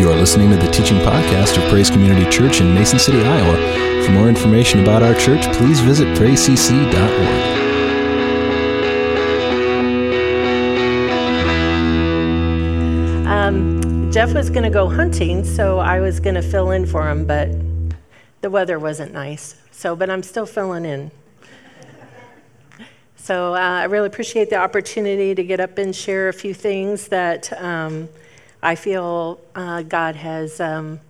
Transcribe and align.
You 0.00 0.10
are 0.10 0.16
listening 0.16 0.48
to 0.48 0.56
the 0.56 0.70
teaching 0.70 0.96
podcast 1.00 1.62
of 1.62 1.68
Praise 1.68 1.90
Community 1.90 2.24
Church 2.30 2.62
in 2.62 2.74
Mason 2.74 2.98
City, 2.98 3.20
Iowa. 3.20 4.02
For 4.06 4.12
more 4.12 4.30
information 4.30 4.80
about 4.80 5.02
our 5.02 5.12
church, 5.12 5.42
please 5.58 5.80
visit 5.80 6.08
praisecc.org. 6.16 6.96
Um, 13.26 14.10
Jeff 14.10 14.32
was 14.32 14.48
going 14.48 14.62
to 14.62 14.70
go 14.70 14.88
hunting, 14.88 15.44
so 15.44 15.80
I 15.80 16.00
was 16.00 16.18
going 16.18 16.36
to 16.36 16.42
fill 16.42 16.70
in 16.70 16.86
for 16.86 17.06
him, 17.06 17.26
but 17.26 17.50
the 18.40 18.48
weather 18.48 18.78
wasn't 18.78 19.12
nice. 19.12 19.60
So, 19.70 19.94
but 19.94 20.08
I'm 20.08 20.22
still 20.22 20.46
filling 20.46 20.86
in. 20.86 21.10
So 23.16 23.54
uh, 23.54 23.58
I 23.58 23.84
really 23.84 24.06
appreciate 24.06 24.48
the 24.48 24.56
opportunity 24.56 25.34
to 25.34 25.44
get 25.44 25.60
up 25.60 25.76
and 25.76 25.94
share 25.94 26.30
a 26.30 26.32
few 26.32 26.54
things 26.54 27.08
that 27.08 27.52
um, 27.62 28.08
I 28.62 28.74
feel 28.74 29.40
uh, 29.54 29.82
God 29.82 30.16
has 30.16 30.60
um, 30.60 31.00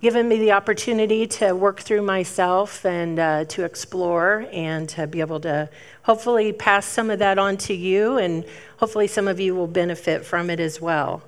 given 0.00 0.28
me 0.28 0.38
the 0.38 0.52
opportunity 0.52 1.26
to 1.26 1.52
work 1.54 1.80
through 1.80 2.02
myself 2.02 2.86
and 2.86 3.18
uh, 3.18 3.44
to 3.46 3.64
explore 3.64 4.46
and 4.52 4.88
to 4.90 5.06
be 5.06 5.20
able 5.20 5.40
to 5.40 5.68
hopefully 6.02 6.52
pass 6.52 6.86
some 6.86 7.10
of 7.10 7.18
that 7.18 7.38
on 7.38 7.56
to 7.56 7.74
you, 7.74 8.16
and 8.18 8.44
hopefully 8.78 9.06
some 9.06 9.28
of 9.28 9.40
you 9.40 9.54
will 9.54 9.66
benefit 9.66 10.24
from 10.24 10.50
it 10.50 10.60
as 10.60 10.80
well. 10.80 11.22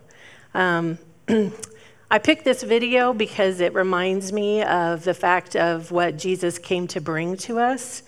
Um, 0.55 0.99
I 2.11 2.19
picked 2.19 2.45
this 2.45 2.63
video 2.63 3.13
because 3.13 3.61
it 3.61 3.75
reminds 3.75 4.33
me 4.33 4.63
of 4.63 5.03
the 5.03 5.15
fact 5.15 5.57
of 5.57 5.91
what 5.91 6.17
Jesus 6.17 6.59
came 6.59 6.87
to 6.89 7.01
bring 7.01 7.37
to 7.39 7.59
us. 7.59 8.03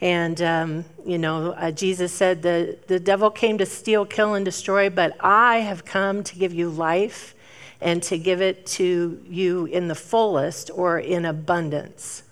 And, 0.00 0.42
um, 0.42 0.84
you 1.06 1.16
know, 1.16 1.52
uh, 1.52 1.70
Jesus 1.70 2.12
said, 2.12 2.42
the, 2.42 2.78
the 2.86 3.00
devil 3.00 3.30
came 3.30 3.58
to 3.58 3.66
steal, 3.66 4.04
kill, 4.04 4.34
and 4.34 4.44
destroy, 4.44 4.90
but 4.90 5.16
I 5.20 5.58
have 5.58 5.84
come 5.84 6.22
to 6.24 6.36
give 6.36 6.52
you 6.52 6.68
life 6.68 7.34
and 7.80 8.02
to 8.04 8.18
give 8.18 8.42
it 8.42 8.66
to 8.66 9.22
you 9.26 9.66
in 9.66 9.88
the 9.88 9.94
fullest 9.94 10.70
or 10.74 10.98
in 10.98 11.24
abundance. 11.24 12.22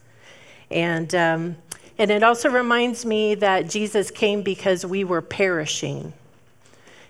And, 0.71 1.15
um, 1.15 1.57
and 1.99 2.11
it 2.11 2.23
also 2.23 2.51
reminds 2.51 3.07
me 3.07 3.35
that 3.37 3.71
Jesus 3.71 4.11
came 4.11 4.43
because 4.43 4.85
we 4.85 5.05
were 5.05 5.23
perishing. 5.23 6.13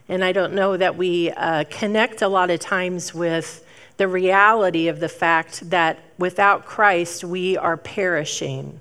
And 0.09 0.23
I 0.23 0.33
don't 0.33 0.53
know 0.53 0.77
that 0.77 0.97
we 0.97 1.31
uh, 1.31 1.65
connect 1.71 2.23
a 2.23 2.29
lot 2.29 2.51
of 2.51 2.61
times 2.61 3.15
with 3.15 3.67
the 3.97 4.07
reality 4.07 4.89
of 4.89 5.01
the 5.01 5.09
fact 5.09 5.71
that 5.71 5.99
without 6.19 6.67
Christ, 6.67 7.25
we 7.25 7.57
are 7.57 7.77
perishing 7.77 8.81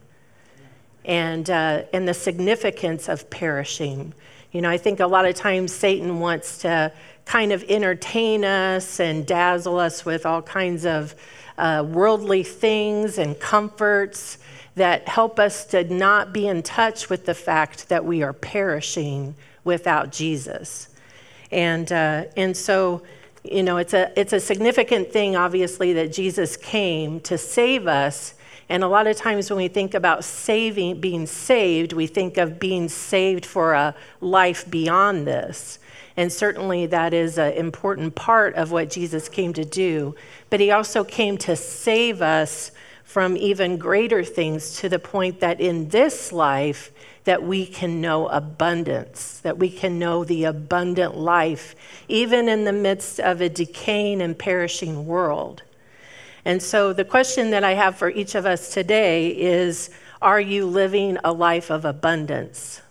and, 1.05 1.49
uh, 1.49 1.83
and 1.93 2.07
the 2.07 2.13
significance 2.13 3.09
of 3.09 3.29
perishing. 3.29 4.13
You 4.51 4.61
know, 4.61 4.69
I 4.69 4.77
think 4.77 4.99
a 4.99 5.07
lot 5.07 5.25
of 5.25 5.35
times 5.35 5.71
Satan 5.71 6.19
wants 6.19 6.59
to 6.59 6.91
kind 7.25 7.51
of 7.51 7.63
entertain 7.69 8.45
us 8.45 8.99
and 8.99 9.25
dazzle 9.25 9.79
us 9.79 10.05
with 10.05 10.25
all 10.25 10.41
kinds 10.41 10.85
of 10.85 11.15
uh, 11.57 11.85
worldly 11.87 12.43
things 12.43 13.17
and 13.17 13.39
comforts 13.39 14.37
that 14.75 15.07
help 15.07 15.39
us 15.39 15.65
to 15.65 15.83
not 15.83 16.33
be 16.33 16.47
in 16.47 16.63
touch 16.63 17.09
with 17.09 17.25
the 17.25 17.33
fact 17.33 17.89
that 17.89 18.03
we 18.03 18.23
are 18.23 18.33
perishing 18.33 19.35
without 19.63 20.11
Jesus. 20.11 20.89
And, 21.51 21.91
uh, 21.91 22.25
and 22.35 22.57
so, 22.57 23.03
you 23.43 23.61
know, 23.61 23.77
it's 23.77 23.93
a, 23.93 24.11
it's 24.19 24.33
a 24.33 24.39
significant 24.39 25.11
thing, 25.11 25.35
obviously, 25.35 25.93
that 25.93 26.11
Jesus 26.11 26.57
came 26.57 27.19
to 27.21 27.37
save 27.37 27.87
us 27.87 28.33
and 28.73 28.83
a 28.83 28.87
lot 28.87 29.05
of 29.05 29.15
times 29.15 29.51
when 29.51 29.57
we 29.57 29.67
think 29.67 29.93
about 29.93 30.23
saving, 30.23 30.99
being 30.99 31.27
saved, 31.27 31.93
we 31.93 32.07
think 32.07 32.39
of 32.39 32.59
being 32.59 32.89
saved 32.89 33.45
for 33.45 33.73
a 33.73 33.93
life 34.19 34.67
beyond 34.67 35.27
this. 35.27 35.77
And 36.17 36.33
certainly 36.33 36.87
that 36.87 37.13
is 37.13 37.37
an 37.37 37.53
important 37.53 38.15
part 38.15 38.55
of 38.55 38.71
what 38.71 38.89
Jesus 38.89 39.29
came 39.29 39.53
to 39.53 39.63
do. 39.63 40.15
But 40.49 40.59
he 40.59 40.71
also 40.71 41.03
came 41.03 41.37
to 41.37 41.55
save 41.55 42.23
us 42.23 42.71
from 43.03 43.37
even 43.37 43.77
greater 43.77 44.23
things 44.23 44.77
to 44.77 44.89
the 44.89 44.97
point 44.97 45.39
that 45.41 45.61
in 45.61 45.89
this 45.89 46.31
life, 46.31 46.91
that 47.25 47.43
we 47.43 47.67
can 47.67 48.01
know 48.01 48.27
abundance, 48.29 49.39
that 49.41 49.59
we 49.59 49.69
can 49.69 49.99
know 49.99 50.23
the 50.23 50.45
abundant 50.45 51.15
life, 51.15 51.75
even 52.07 52.49
in 52.49 52.63
the 52.63 52.73
midst 52.73 53.19
of 53.19 53.39
a 53.39 53.49
decaying 53.49 54.19
and 54.19 54.35
perishing 54.39 55.05
world. 55.05 55.61
And 56.45 56.61
so, 56.61 56.91
the 56.93 57.05
question 57.05 57.51
that 57.51 57.63
I 57.63 57.73
have 57.73 57.97
for 57.97 58.09
each 58.09 58.35
of 58.35 58.45
us 58.45 58.73
today 58.73 59.29
is 59.29 59.89
Are 60.21 60.41
you 60.41 60.65
living 60.65 61.17
a 61.23 61.31
life 61.31 61.69
of 61.69 61.85
abundance? 61.85 62.81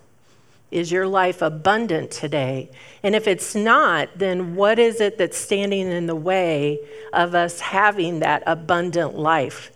Is 0.70 0.90
your 0.90 1.06
life 1.06 1.42
abundant 1.42 2.10
today? 2.10 2.70
And 3.02 3.14
if 3.14 3.28
it's 3.28 3.54
not, 3.54 4.08
then 4.16 4.56
what 4.56 4.78
is 4.78 5.02
it 5.02 5.18
that's 5.18 5.36
standing 5.36 5.92
in 5.92 6.06
the 6.06 6.16
way 6.16 6.80
of 7.12 7.34
us 7.34 7.60
having 7.60 8.20
that 8.20 8.42
abundant 8.46 9.14
life? 9.14 9.70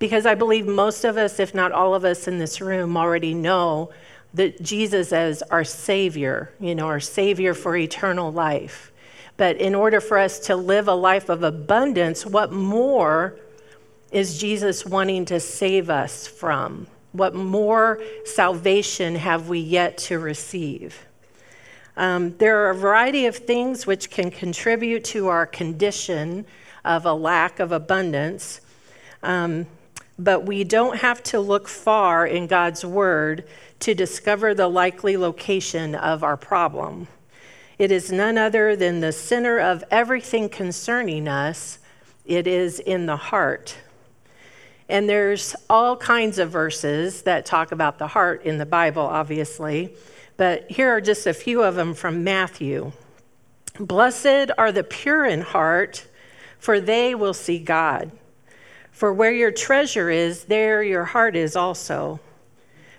Because 0.00 0.26
I 0.26 0.34
believe 0.34 0.66
most 0.66 1.04
of 1.04 1.16
us, 1.16 1.38
if 1.38 1.54
not 1.54 1.70
all 1.70 1.94
of 1.94 2.04
us 2.04 2.26
in 2.26 2.38
this 2.38 2.60
room, 2.60 2.96
already 2.96 3.32
know 3.32 3.90
that 4.34 4.60
Jesus 4.60 5.12
as 5.12 5.42
our 5.42 5.62
Savior, 5.62 6.52
you 6.58 6.74
know, 6.74 6.86
our 6.86 7.00
Savior 7.00 7.54
for 7.54 7.76
eternal 7.76 8.32
life. 8.32 8.90
But 9.40 9.56
in 9.56 9.74
order 9.74 10.02
for 10.02 10.18
us 10.18 10.38
to 10.40 10.54
live 10.54 10.86
a 10.86 10.92
life 10.92 11.30
of 11.30 11.42
abundance, 11.42 12.26
what 12.26 12.52
more 12.52 13.36
is 14.12 14.36
Jesus 14.36 14.84
wanting 14.84 15.24
to 15.24 15.40
save 15.40 15.88
us 15.88 16.26
from? 16.26 16.86
What 17.12 17.34
more 17.34 18.02
salvation 18.26 19.14
have 19.14 19.48
we 19.48 19.58
yet 19.58 19.96
to 19.96 20.18
receive? 20.18 21.06
Um, 21.96 22.36
there 22.36 22.66
are 22.66 22.68
a 22.68 22.74
variety 22.74 23.24
of 23.24 23.34
things 23.34 23.86
which 23.86 24.10
can 24.10 24.30
contribute 24.30 25.04
to 25.04 25.28
our 25.28 25.46
condition 25.46 26.44
of 26.84 27.06
a 27.06 27.14
lack 27.14 27.60
of 27.60 27.72
abundance, 27.72 28.60
um, 29.22 29.64
but 30.18 30.44
we 30.44 30.64
don't 30.64 30.98
have 30.98 31.22
to 31.22 31.40
look 31.40 31.66
far 31.66 32.26
in 32.26 32.46
God's 32.46 32.84
Word 32.84 33.44
to 33.78 33.94
discover 33.94 34.52
the 34.52 34.68
likely 34.68 35.16
location 35.16 35.94
of 35.94 36.22
our 36.22 36.36
problem. 36.36 37.08
It 37.80 37.90
is 37.90 38.12
none 38.12 38.36
other 38.36 38.76
than 38.76 39.00
the 39.00 39.10
center 39.10 39.58
of 39.58 39.82
everything 39.90 40.50
concerning 40.50 41.26
us. 41.26 41.78
It 42.26 42.46
is 42.46 42.78
in 42.78 43.06
the 43.06 43.16
heart. 43.16 43.74
And 44.86 45.08
there's 45.08 45.56
all 45.70 45.96
kinds 45.96 46.38
of 46.38 46.50
verses 46.50 47.22
that 47.22 47.46
talk 47.46 47.72
about 47.72 47.98
the 47.98 48.08
heart 48.08 48.44
in 48.44 48.58
the 48.58 48.66
Bible, 48.66 49.00
obviously, 49.00 49.94
but 50.36 50.70
here 50.70 50.90
are 50.90 51.00
just 51.00 51.26
a 51.26 51.32
few 51.32 51.62
of 51.62 51.74
them 51.74 51.94
from 51.94 52.22
Matthew. 52.22 52.92
Blessed 53.78 54.50
are 54.58 54.72
the 54.72 54.84
pure 54.84 55.24
in 55.24 55.40
heart, 55.40 56.06
for 56.58 56.80
they 56.80 57.14
will 57.14 57.32
see 57.32 57.58
God. 57.58 58.10
For 58.92 59.10
where 59.10 59.32
your 59.32 59.52
treasure 59.52 60.10
is, 60.10 60.44
there 60.44 60.82
your 60.82 61.06
heart 61.06 61.34
is 61.34 61.56
also. 61.56 62.20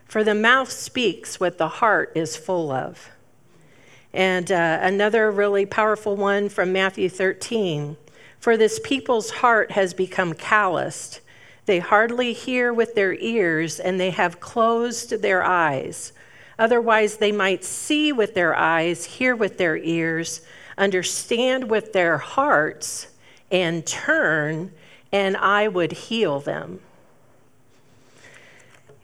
For 0.06 0.24
the 0.24 0.34
mouth 0.34 0.72
speaks 0.72 1.40
what 1.40 1.60
the 1.60 1.68
heart 1.68 2.14
is 2.16 2.36
full 2.36 2.72
of. 2.72 3.12
And 4.14 4.52
uh, 4.52 4.80
another 4.82 5.32
really 5.32 5.66
powerful 5.66 6.16
one 6.16 6.50
from 6.50 6.74
Matthew 6.74 7.10
13 7.10 7.98
For 8.40 8.58
this 8.58 8.80
people's 8.84 9.30
heart 9.30 9.72
has 9.72 9.94
become 9.94 10.34
calloused. 10.34 11.22
They 11.66 11.80
hardly 11.80 12.34
hear 12.34 12.74
with 12.74 12.96
their 12.96 13.14
ears, 13.14 13.80
and 13.80 14.00
they 14.00 14.10
have 14.10 14.40
closed 14.40 15.22
their 15.22 15.44
eyes. 15.44 16.12
Otherwise, 16.58 17.18
they 17.18 17.32
might 17.32 17.64
see 17.64 18.12
with 18.12 18.34
their 18.34 18.56
eyes, 18.56 19.06
hear 19.06 19.36
with 19.36 19.58
their 19.58 19.78
ears, 19.78 20.42
understand 20.78 21.70
with 21.70 21.94
their 21.94 22.18
hearts, 22.18 23.08
and 23.52 23.86
turn, 23.86 24.72
and 25.12 25.38
I 25.38 25.68
would 25.68 25.92
heal 25.92 26.40
them. 26.40 26.80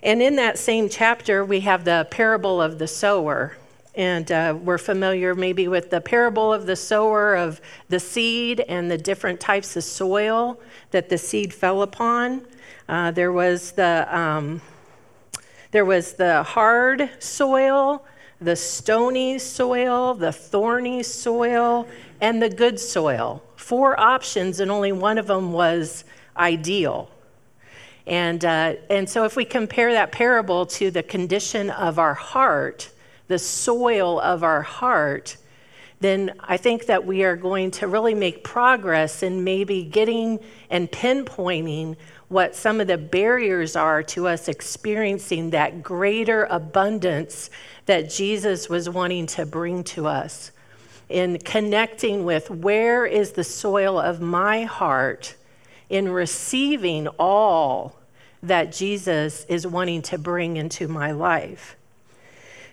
And 0.03 0.21
in 0.21 0.35
that 0.35 0.57
same 0.57 0.89
chapter, 0.89 1.43
we 1.43 1.61
have 1.61 1.83
the 1.83 2.07
parable 2.09 2.61
of 2.61 2.79
the 2.79 2.87
sower. 2.87 3.57
And 3.97 4.31
uh, 4.31 4.55
we're 4.61 4.77
familiar 4.77 5.33
maybe 5.33 5.67
with 5.67 5.89
the 5.89 5.99
parable 5.99 6.53
of 6.53 6.67
the 6.67 6.75
sower 6.75 7.35
of 7.35 7.59
the 7.89 7.99
seed 7.99 8.59
and 8.61 8.89
the 8.89 8.97
different 8.97 9.39
types 9.39 9.75
of 9.75 9.83
soil 9.83 10.59
that 10.91 11.09
the 11.09 11.17
seed 11.17 11.51
fell 11.51 11.81
upon. 11.81 12.45
Uh, 12.87 13.09
there 13.11 13.33
was 13.33 13.71
the 13.71 14.07
um, 14.15 14.61
there 15.71 15.83
was 15.83 16.13
the 16.13 16.43
hard 16.43 17.09
soil, 17.19 18.05
the 18.39 18.55
stony 18.55 19.39
soil, 19.39 20.13
the 20.13 20.31
thorny 20.31 21.03
soil, 21.03 21.87
and 22.21 22.41
the 22.41 22.49
good 22.49 22.79
soil. 22.79 23.43
Four 23.55 23.99
options, 23.99 24.59
and 24.59 24.71
only 24.71 24.91
one 24.91 25.17
of 25.17 25.27
them 25.27 25.51
was 25.51 26.05
ideal. 26.37 27.09
And, 28.05 28.45
uh, 28.45 28.75
and 28.89 29.09
so, 29.09 29.25
if 29.25 29.35
we 29.35 29.43
compare 29.43 29.91
that 29.91 30.13
parable 30.13 30.65
to 30.67 30.89
the 30.89 31.03
condition 31.03 31.69
of 31.69 31.99
our 31.99 32.13
heart, 32.13 32.89
the 33.27 33.39
soil 33.39 34.19
of 34.19 34.43
our 34.43 34.61
heart, 34.61 35.37
then 35.99 36.33
I 36.39 36.57
think 36.57 36.85
that 36.85 37.05
we 37.05 37.23
are 37.23 37.35
going 37.35 37.71
to 37.71 37.87
really 37.87 38.13
make 38.13 38.43
progress 38.43 39.23
in 39.23 39.43
maybe 39.43 39.83
getting 39.83 40.39
and 40.69 40.91
pinpointing 40.91 41.95
what 42.27 42.55
some 42.55 42.79
of 42.81 42.87
the 42.87 42.97
barriers 42.97 43.75
are 43.75 44.03
to 44.03 44.27
us 44.27 44.47
experiencing 44.47 45.51
that 45.51 45.81
greater 45.81 46.43
abundance 46.45 47.49
that 47.85 48.09
Jesus 48.09 48.69
was 48.69 48.89
wanting 48.89 49.25
to 49.27 49.45
bring 49.45 49.83
to 49.85 50.07
us. 50.07 50.51
in 51.09 51.39
connecting 51.39 52.25
with 52.25 52.49
where 52.49 53.05
is 53.05 53.31
the 53.31 53.43
soil 53.43 53.99
of 53.99 54.19
my 54.19 54.63
heart 54.63 55.35
in 55.89 56.09
receiving 56.09 57.07
all 57.17 57.95
that 58.43 58.71
Jesus 58.71 59.45
is 59.45 59.65
wanting 59.65 60.01
to 60.01 60.17
bring 60.17 60.57
into 60.57 60.87
my 60.87 61.11
life. 61.11 61.75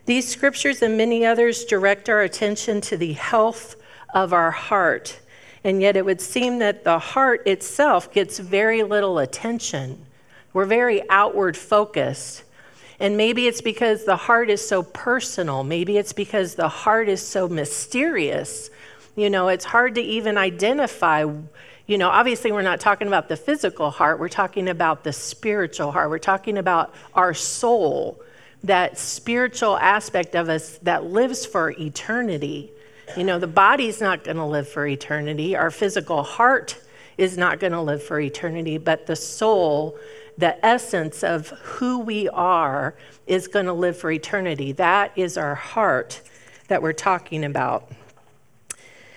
These 0.07 0.29
scriptures 0.29 0.83
and 0.83 0.97
many 0.97 1.25
others 1.25 1.65
direct 1.65 2.09
our 2.09 2.21
attention 2.21 2.81
to 2.83 2.97
the 2.97 3.15
health 3.15 3.77
of 4.13 4.33
our 4.33 4.51
heart, 4.51 5.21
and 5.65 5.81
yet 5.81 5.97
it 5.97 6.05
would 6.05 6.21
seem 6.21 6.59
that 6.59 6.85
the 6.85 6.99
heart 6.99 7.47
itself 7.47 8.13
gets 8.13 8.39
very 8.39 8.83
little 8.83 9.19
attention. 9.19 10.05
We're 10.53 10.67
very 10.67 11.09
outward 11.09 11.57
focused. 11.57 12.45
And 13.01 13.17
maybe 13.17 13.49
it's 13.49 13.61
because 13.61 14.05
the 14.05 14.17
heart 14.17 14.51
is 14.51 14.67
so 14.67 14.83
personal. 14.83 15.65
Maybe 15.65 15.97
it's 15.99 16.13
because 16.13 16.55
the 16.55 16.69
heart 16.69 17.09
is 17.09 17.27
so 17.27 17.49
mysterious. 17.49 18.71
You 19.17 19.31
know, 19.31 19.49
it's 19.49 19.65
hard 19.65 19.97
to 19.97 20.01
even 20.01 20.39
identify. 20.39 21.27
You 21.87 21.99
know, 21.99 22.09
obviously, 22.09 22.53
we're 22.53 22.63
not 22.63 22.79
talking 22.79 23.09
about 23.09 23.29
the 23.29 23.37
physical 23.37 23.91
heart, 23.91 24.21
we're 24.21 24.29
talking 24.29 24.69
about 24.69 25.03
the 25.03 25.13
spiritual 25.13 25.93
heart. 25.93 26.09
We're 26.09 26.19
talking 26.19 26.57
about 26.57 26.95
our 27.15 27.35
soul, 27.35 28.21
that 28.65 28.99
spiritual 28.99 29.79
aspect 29.79 30.35
of 30.35 30.49
us 30.49 30.79
that 30.83 31.05
lives 31.05 31.47
for 31.47 31.71
eternity. 31.71 32.73
You 33.17 33.25
know, 33.25 33.39
the 33.39 33.47
body's 33.47 34.01
not 34.01 34.25
going 34.25 34.39
to 34.39 34.45
live 34.45 34.69
for 34.69 34.87
eternity, 34.87 35.57
our 35.57 35.71
physical 35.71 36.23
heart 36.23 36.81
is 37.17 37.39
not 37.39 37.61
going 37.61 37.73
to 37.73 37.81
live 37.81 38.03
for 38.03 38.19
eternity, 38.19 38.77
but 38.77 39.07
the 39.07 39.15
soul 39.15 39.97
the 40.37 40.65
essence 40.65 41.23
of 41.23 41.51
who 41.51 42.01
we 42.01 42.29
are 42.29 42.95
is 43.27 43.49
going 43.49 43.67
to 43.67 43.73
live 43.73 43.97
for 43.97 44.11
eternity. 44.11 44.73
That 44.73 45.13
is 45.17 45.37
our 45.37 45.55
heart 45.55 46.21
that 46.69 46.83
we're 46.83 46.93
talking 46.93 47.45
about. 47.45 47.91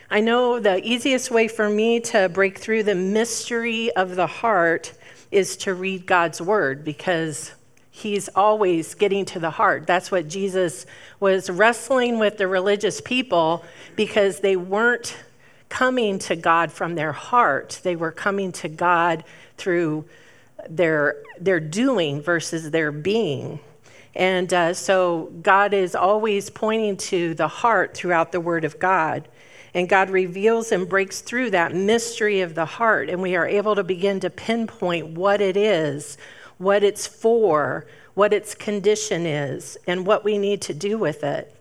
I 0.09 0.21
know 0.21 0.59
the 0.59 0.81
easiest 0.85 1.31
way 1.31 1.47
for 1.47 1.69
me 1.69 1.99
to 2.01 2.29
break 2.29 2.57
through 2.57 2.83
the 2.83 2.95
mystery 2.95 3.91
of 3.95 4.15
the 4.15 4.27
heart 4.27 4.93
is 5.31 5.57
to 5.57 5.73
read 5.73 6.05
God's 6.05 6.41
word 6.41 6.85
because 6.85 7.51
he's 7.97 8.29
always 8.29 8.93
getting 8.93 9.25
to 9.25 9.39
the 9.39 9.49
heart. 9.49 9.87
That's 9.87 10.11
what 10.11 10.27
Jesus 10.27 10.85
was 11.19 11.49
wrestling 11.49 12.19
with 12.19 12.37
the 12.37 12.47
religious 12.47 13.01
people 13.01 13.65
because 13.95 14.39
they 14.39 14.55
weren't 14.55 15.17
coming 15.67 16.19
to 16.19 16.35
God 16.35 16.71
from 16.71 16.95
their 16.95 17.11
heart, 17.11 17.81
they 17.83 17.95
were 17.95 18.11
coming 18.11 18.51
to 18.53 18.69
God 18.69 19.23
through 19.57 20.05
their, 20.69 21.23
their 21.39 21.59
doing 21.59 22.21
versus 22.21 22.71
their 22.71 22.91
being. 22.91 23.59
And 24.15 24.53
uh, 24.53 24.73
so 24.73 25.31
God 25.41 25.73
is 25.73 25.95
always 25.95 26.49
pointing 26.49 26.97
to 26.97 27.33
the 27.33 27.47
heart 27.47 27.95
throughout 27.95 28.31
the 28.31 28.39
Word 28.39 28.63
of 28.63 28.79
God. 28.79 29.27
And 29.73 29.89
God 29.89 30.09
reveals 30.09 30.71
and 30.71 30.87
breaks 30.87 31.21
through 31.21 31.51
that 31.51 31.75
mystery 31.75 32.41
of 32.41 32.55
the 32.55 32.65
heart. 32.65 33.09
And 33.09 33.21
we 33.21 33.35
are 33.35 33.47
able 33.47 33.75
to 33.75 33.83
begin 33.83 34.19
to 34.21 34.29
pinpoint 34.29 35.09
what 35.09 35.41
it 35.41 35.57
is, 35.57 36.17
what 36.57 36.83
it's 36.83 37.07
for, 37.07 37.85
what 38.13 38.33
its 38.33 38.55
condition 38.55 39.25
is, 39.25 39.77
and 39.87 40.05
what 40.05 40.23
we 40.23 40.37
need 40.37 40.61
to 40.61 40.73
do 40.73 40.97
with 40.97 41.23
it. 41.23 41.53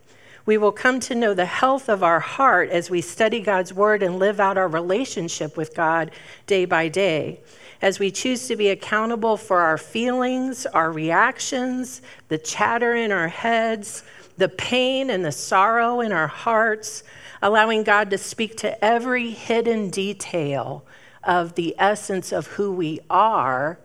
We 0.46 0.58
will 0.58 0.72
come 0.72 1.00
to 1.00 1.14
know 1.14 1.34
the 1.34 1.44
health 1.44 1.88
of 1.88 2.02
our 2.02 2.20
heart 2.20 2.70
as 2.70 2.88
we 2.88 3.00
study 3.00 3.40
God's 3.40 3.75
Word 3.75 4.02
and 4.02 4.19
live 4.19 4.38
out 4.38 4.56
our 4.56 4.69
relationship 4.69 5.56
with 5.56 5.75
God 5.75 6.12
day 6.46 6.64
by 6.64 6.88
day 6.88 7.40
as 7.82 7.98
we 7.98 8.10
choose 8.10 8.48
to 8.48 8.56
be 8.56 8.69
accountable 8.69 9.37
for 9.37 9.60
our 9.60 9.76
feelings, 9.76 10.66
our 10.66 10.90
reactions, 10.90 12.00
the 12.28 12.38
chatter 12.38 12.94
in 12.94 13.12
our 13.12 13.28
heads, 13.28 14.02
the 14.38 14.49
pain 14.49 15.10
and 15.10 15.25
the 15.25 15.32
sorrow 15.32 16.00
in 16.00 16.12
our 16.12 16.26
hearts, 16.26 17.02
allowing 17.42 17.82
God 17.82 18.10
to 18.10 18.19
speak 18.19 18.56
to 18.58 18.84
every 18.84 19.31
hidden 19.31 19.90
detail 19.90 20.84
of 21.25 21.54
the 21.54 21.75
essence 21.78 22.32
of 22.32 22.46
who 22.46 22.72
we 22.72 23.00
are, 23.10 23.78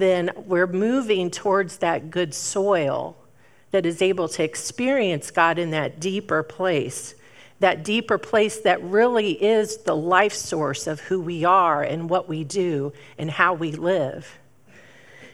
then 0.00 0.30
we're 0.36 0.66
moving 0.66 1.30
towards 1.30 1.78
that 1.78 2.10
good 2.10 2.34
soil 2.34 3.16
that 3.70 3.86
is 3.86 4.02
able 4.02 4.28
to 4.28 4.42
experience 4.42 5.30
God 5.30 5.58
in 5.58 5.70
that 5.70 6.00
deeper 6.00 6.42
place 6.42 7.14
that 7.60 7.82
deeper 7.84 8.18
place 8.18 8.60
that 8.60 8.82
really 8.82 9.42
is 9.42 9.78
the 9.78 9.96
life 9.96 10.34
source 10.34 10.86
of 10.86 11.00
who 11.00 11.20
we 11.20 11.44
are 11.44 11.82
and 11.82 12.10
what 12.10 12.28
we 12.28 12.44
do 12.44 12.92
and 13.16 13.30
how 13.30 13.54
we 13.54 13.72
live. 13.72 14.38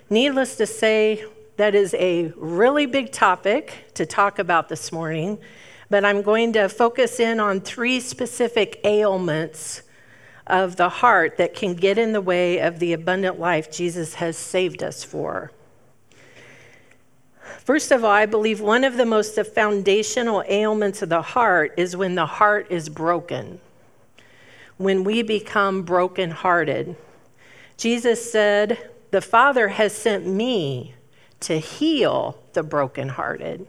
Needless 0.08 0.56
to 0.56 0.66
say, 0.66 1.24
that 1.56 1.74
is 1.74 1.92
a 1.94 2.32
really 2.36 2.86
big 2.86 3.12
topic 3.12 3.84
to 3.94 4.06
talk 4.06 4.38
about 4.38 4.68
this 4.68 4.92
morning, 4.92 5.38
but 5.88 6.04
I'm 6.04 6.22
going 6.22 6.52
to 6.54 6.68
focus 6.68 7.20
in 7.20 7.40
on 7.40 7.60
three 7.60 8.00
specific 8.00 8.80
ailments 8.84 9.82
of 10.50 10.76
the 10.76 10.88
heart 10.88 11.36
that 11.38 11.54
can 11.54 11.74
get 11.74 11.96
in 11.96 12.12
the 12.12 12.20
way 12.20 12.58
of 12.58 12.78
the 12.78 12.92
abundant 12.92 13.38
life 13.38 13.70
Jesus 13.70 14.14
has 14.14 14.36
saved 14.36 14.82
us 14.82 15.04
for. 15.04 15.50
First 17.58 17.92
of 17.92 18.04
all, 18.04 18.10
I 18.10 18.26
believe 18.26 18.60
one 18.60 18.84
of 18.84 18.96
the 18.96 19.06
most 19.06 19.38
foundational 19.40 20.42
ailments 20.48 21.02
of 21.02 21.08
the 21.08 21.22
heart 21.22 21.74
is 21.76 21.96
when 21.96 22.14
the 22.14 22.26
heart 22.26 22.66
is 22.70 22.88
broken, 22.88 23.60
when 24.76 25.04
we 25.04 25.22
become 25.22 25.82
brokenhearted. 25.82 26.96
Jesus 27.76 28.30
said, 28.30 28.90
The 29.10 29.20
Father 29.20 29.68
has 29.68 29.94
sent 29.94 30.26
me 30.26 30.94
to 31.40 31.58
heal 31.58 32.38
the 32.52 32.62
brokenhearted. 32.62 33.66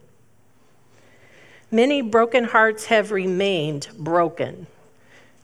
Many 1.69 2.01
broken 2.01 2.45
hearts 2.45 2.85
have 2.85 3.11
remained 3.11 3.87
broken. 3.97 4.67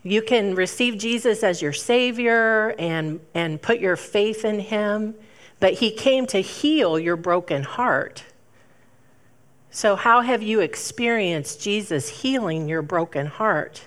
You 0.08 0.22
can 0.22 0.56
receive 0.56 0.98
Jesus 0.98 1.44
as 1.44 1.62
your 1.62 1.74
Savior 1.74 2.74
and, 2.80 3.20
and 3.34 3.62
put 3.62 3.80
your 3.80 3.98
faith 3.98 4.46
in 4.46 4.62
Him, 4.62 5.16
but 5.60 5.74
He 5.74 5.92
came 5.92 6.26
to 6.28 6.40
heal 6.40 6.98
your 6.98 7.18
broken 7.18 7.64
heart. 7.64 8.24
So, 9.70 9.98
how 9.98 10.22
have 10.22 10.42
you 10.42 10.62
experienced 10.62 11.62
Jesus 11.62 12.22
healing 12.22 12.70
your 12.70 12.82
broken 12.82 13.26
heart? 13.26 13.84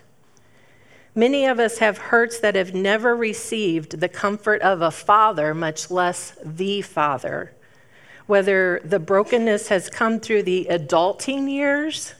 Many 1.14 1.46
of 1.46 1.58
us 1.58 1.78
have 1.78 1.96
hurts 1.96 2.38
that 2.40 2.54
have 2.54 2.74
never 2.74 3.16
received 3.16 3.98
the 4.00 4.08
comfort 4.08 4.60
of 4.60 4.82
a 4.82 4.90
father, 4.90 5.54
much 5.54 5.90
less 5.90 6.36
the 6.44 6.82
father. 6.82 7.54
Whether 8.26 8.82
the 8.84 8.98
brokenness 8.98 9.68
has 9.68 9.88
come 9.88 10.20
through 10.20 10.42
the 10.42 10.66
adulting 10.70 11.50
years 11.50 12.14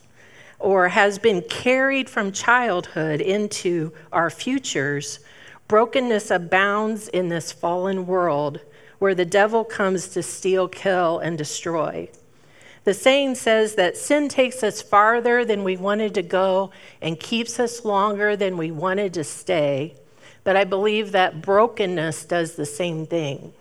or 0.61 0.89
has 0.89 1.19
been 1.19 1.43
carried 1.43 2.09
from 2.09 2.31
childhood 2.31 3.21
into 3.21 3.93
our 4.13 4.31
futures, 4.31 5.19
brokenness 5.67 6.31
abounds 6.31 7.09
in 7.09 7.29
this 7.29 7.51
fallen 7.51 8.07
world 8.07 8.61
where 8.99 9.15
the 9.15 9.25
devil 9.25 9.65
comes 9.65 10.09
to 10.09 10.23
steal, 10.23 10.69
kill, 10.69 11.19
and 11.19 11.39
destroy. 11.39 12.09
The 12.85 12.95
saying 12.95 13.35
says 13.37 13.75
that 13.75 13.97
sin 13.97 14.29
takes 14.29 14.63
us 14.63 14.83
farther 14.83 15.45
than 15.45 15.65
we 15.65 15.77
wanted 15.77 16.15
to 16.15 16.23
go 16.23 16.71
and 17.01 17.19
keeps 17.19 17.59
us 17.59 17.85
longer 17.85 18.37
than 18.37 18.57
we 18.57 18.71
wanted 18.71 19.15
to 19.15 19.25
stay. 19.25 19.95
But 20.45 20.57
I 20.57 20.65
believe 20.65 21.13
that 21.13 21.43
brokenness 21.43 22.25
does 22.27 22.57
the 22.57 22.67
same 22.67 23.07
thing. 23.07 23.53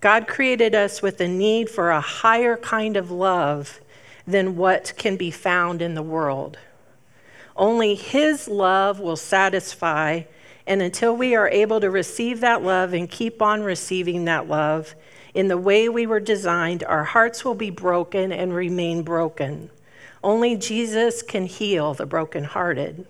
God 0.00 0.26
created 0.26 0.74
us 0.74 1.02
with 1.02 1.20
a 1.20 1.28
need 1.28 1.68
for 1.68 1.90
a 1.90 2.00
higher 2.00 2.56
kind 2.56 2.96
of 2.96 3.10
love 3.10 3.80
than 4.26 4.56
what 4.56 4.92
can 4.96 5.16
be 5.16 5.30
found 5.30 5.82
in 5.82 5.94
the 5.94 6.02
world. 6.02 6.58
Only 7.56 7.94
His 7.94 8.48
love 8.48 9.00
will 9.00 9.16
satisfy, 9.16 10.22
and 10.66 10.80
until 10.80 11.16
we 11.16 11.34
are 11.34 11.48
able 11.48 11.80
to 11.80 11.90
receive 11.90 12.40
that 12.40 12.62
love 12.62 12.92
and 12.92 13.10
keep 13.10 13.42
on 13.42 13.62
receiving 13.62 14.24
that 14.24 14.48
love, 14.48 14.94
in 15.34 15.48
the 15.48 15.58
way 15.58 15.88
we 15.88 16.06
were 16.06 16.20
designed, 16.20 16.82
our 16.84 17.04
hearts 17.04 17.44
will 17.44 17.54
be 17.54 17.70
broken 17.70 18.32
and 18.32 18.54
remain 18.54 19.02
broken. 19.02 19.70
Only 20.22 20.56
Jesus 20.56 21.22
can 21.22 21.46
heal 21.46 21.94
the 21.94 22.06
brokenhearted. 22.06 23.06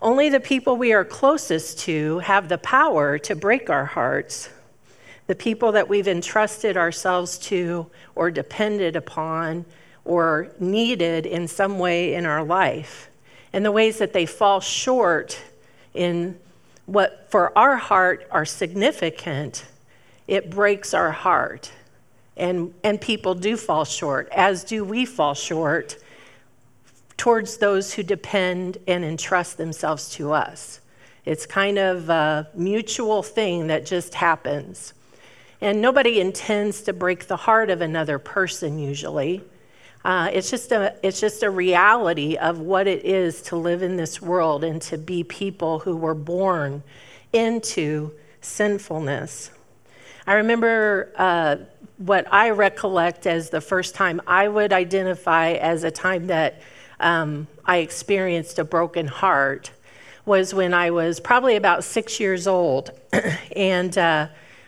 Only 0.00 0.28
the 0.28 0.40
people 0.40 0.76
we 0.76 0.92
are 0.92 1.04
closest 1.04 1.78
to 1.80 2.18
have 2.20 2.48
the 2.48 2.58
power 2.58 3.18
to 3.18 3.36
break 3.36 3.70
our 3.70 3.84
hearts. 3.84 4.50
The 5.26 5.34
people 5.34 5.72
that 5.72 5.88
we've 5.88 6.08
entrusted 6.08 6.76
ourselves 6.76 7.38
to 7.38 7.86
or 8.14 8.30
depended 8.30 8.96
upon 8.96 9.64
or 10.04 10.48
needed 10.58 11.26
in 11.26 11.46
some 11.46 11.78
way 11.78 12.14
in 12.14 12.26
our 12.26 12.42
life. 12.42 13.08
And 13.52 13.64
the 13.64 13.72
ways 13.72 13.98
that 13.98 14.12
they 14.12 14.26
fall 14.26 14.60
short 14.60 15.40
in 15.94 16.38
what 16.86 17.28
for 17.30 17.56
our 17.56 17.76
heart 17.76 18.26
are 18.30 18.44
significant 18.44 19.64
it 20.26 20.50
breaks 20.50 20.94
our 20.94 21.10
heart. 21.10 21.70
And, 22.36 22.72
and 22.82 23.00
people 23.00 23.34
do 23.34 23.56
fall 23.56 23.84
short, 23.84 24.28
as 24.32 24.64
do 24.64 24.84
we 24.84 25.04
fall 25.04 25.34
short 25.34 25.96
towards 27.16 27.58
those 27.58 27.92
who 27.92 28.02
depend 28.02 28.78
and 28.88 29.04
entrust 29.04 29.58
themselves 29.58 30.10
to 30.10 30.32
us. 30.32 30.80
It's 31.24 31.46
kind 31.46 31.78
of 31.78 32.08
a 32.08 32.48
mutual 32.54 33.22
thing 33.22 33.68
that 33.68 33.86
just 33.86 34.14
happens. 34.14 34.94
And 35.62 35.80
nobody 35.80 36.20
intends 36.20 36.82
to 36.82 36.92
break 36.92 37.28
the 37.28 37.36
heart 37.36 37.70
of 37.70 37.80
another 37.80 38.18
person 38.18 38.80
usually. 38.80 39.44
Uh, 40.04 40.28
it's, 40.32 40.50
just 40.50 40.72
a, 40.72 40.96
it's 41.04 41.20
just 41.20 41.44
a 41.44 41.50
reality 41.50 42.36
of 42.36 42.58
what 42.58 42.88
it 42.88 43.04
is 43.04 43.42
to 43.42 43.56
live 43.56 43.80
in 43.80 43.96
this 43.96 44.20
world 44.20 44.64
and 44.64 44.82
to 44.82 44.98
be 44.98 45.22
people 45.22 45.78
who 45.78 45.96
were 45.96 46.16
born 46.16 46.82
into 47.32 48.10
sinfulness. 48.40 49.52
I 50.26 50.32
remember 50.32 51.12
uh, 51.16 51.56
what 51.98 52.26
I 52.32 52.50
recollect 52.50 53.28
as 53.28 53.50
the 53.50 53.60
first 53.60 53.94
time 53.94 54.20
I 54.26 54.48
would 54.48 54.72
identify 54.72 55.52
as 55.52 55.84
a 55.84 55.92
time 55.92 56.26
that 56.26 56.60
um, 56.98 57.46
I 57.64 57.76
experienced 57.76 58.58
a 58.58 58.64
broken 58.64 59.06
heart 59.06 59.70
was 60.26 60.52
when 60.52 60.74
I 60.74 60.90
was 60.90 61.20
probably 61.20 61.54
about 61.54 61.84
six 61.84 62.18
years 62.18 62.48
old. 62.48 62.90
and 63.54 63.96
uh, 63.96 64.26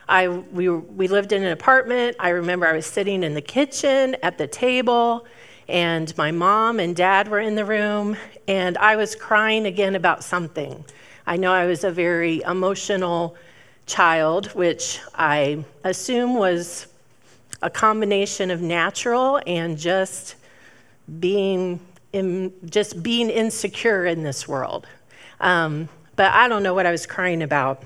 I, 0.08 0.28
we, 0.28 0.68
we 0.68 1.08
lived 1.08 1.32
in 1.32 1.42
an 1.42 1.52
apartment. 1.52 2.16
I 2.18 2.30
remember 2.30 2.66
I 2.66 2.72
was 2.72 2.86
sitting 2.86 3.22
in 3.22 3.34
the 3.34 3.42
kitchen 3.42 4.16
at 4.22 4.38
the 4.38 4.46
table, 4.46 5.26
and 5.68 6.16
my 6.18 6.30
mom 6.30 6.78
and 6.80 6.94
dad 6.94 7.28
were 7.28 7.40
in 7.40 7.54
the 7.54 7.64
room, 7.64 8.16
and 8.46 8.76
I 8.78 8.96
was 8.96 9.14
crying 9.14 9.66
again 9.66 9.94
about 9.94 10.22
something. 10.22 10.84
I 11.26 11.36
know 11.36 11.52
I 11.52 11.66
was 11.66 11.84
a 11.84 11.90
very 11.90 12.42
emotional 12.42 13.36
child, 13.86 14.46
which 14.48 15.00
I 15.14 15.64
assume 15.84 16.34
was 16.34 16.86
a 17.62 17.70
combination 17.70 18.50
of 18.50 18.60
natural 18.60 19.40
and 19.46 19.78
just 19.78 20.36
being 21.18 21.80
in, 22.12 22.52
just 22.66 23.02
being 23.02 23.30
insecure 23.30 24.04
in 24.04 24.22
this 24.22 24.46
world. 24.46 24.86
Um, 25.40 25.88
but 26.16 26.32
I 26.32 26.48
don't 26.48 26.62
know 26.62 26.74
what 26.74 26.86
I 26.86 26.90
was 26.90 27.06
crying 27.06 27.42
about. 27.42 27.82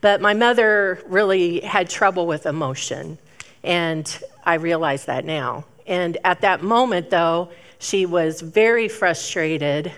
But 0.00 0.20
my 0.20 0.34
mother 0.34 1.02
really 1.06 1.60
had 1.60 1.88
trouble 1.88 2.26
with 2.26 2.46
emotion, 2.46 3.18
and 3.62 4.18
I 4.44 4.54
realize 4.54 5.06
that 5.06 5.24
now. 5.24 5.64
And 5.86 6.18
at 6.24 6.40
that 6.42 6.62
moment, 6.62 7.10
though, 7.10 7.50
she 7.78 8.06
was 8.06 8.40
very 8.40 8.88
frustrated, 8.88 9.92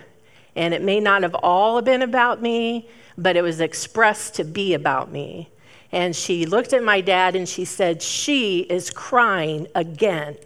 and 0.55 0.73
it 0.73 0.81
may 0.81 0.99
not 0.99 1.23
have 1.23 1.35
all 1.35 1.81
been 1.81 2.01
about 2.01 2.41
me, 2.41 2.89
but 3.17 3.35
it 3.35 3.41
was 3.41 3.59
expressed 3.59 4.35
to 4.35 4.43
be 4.43 4.73
about 4.73 5.11
me. 5.11 5.49
And 5.91 6.15
she 6.15 6.45
looked 6.45 6.73
at 6.73 6.83
my 6.83 7.01
dad 7.01 7.35
and 7.35 7.49
she 7.49 7.65
said, 7.65 8.01
She 8.01 8.59
is 8.59 8.91
crying 8.91 9.67
again. 9.73 10.37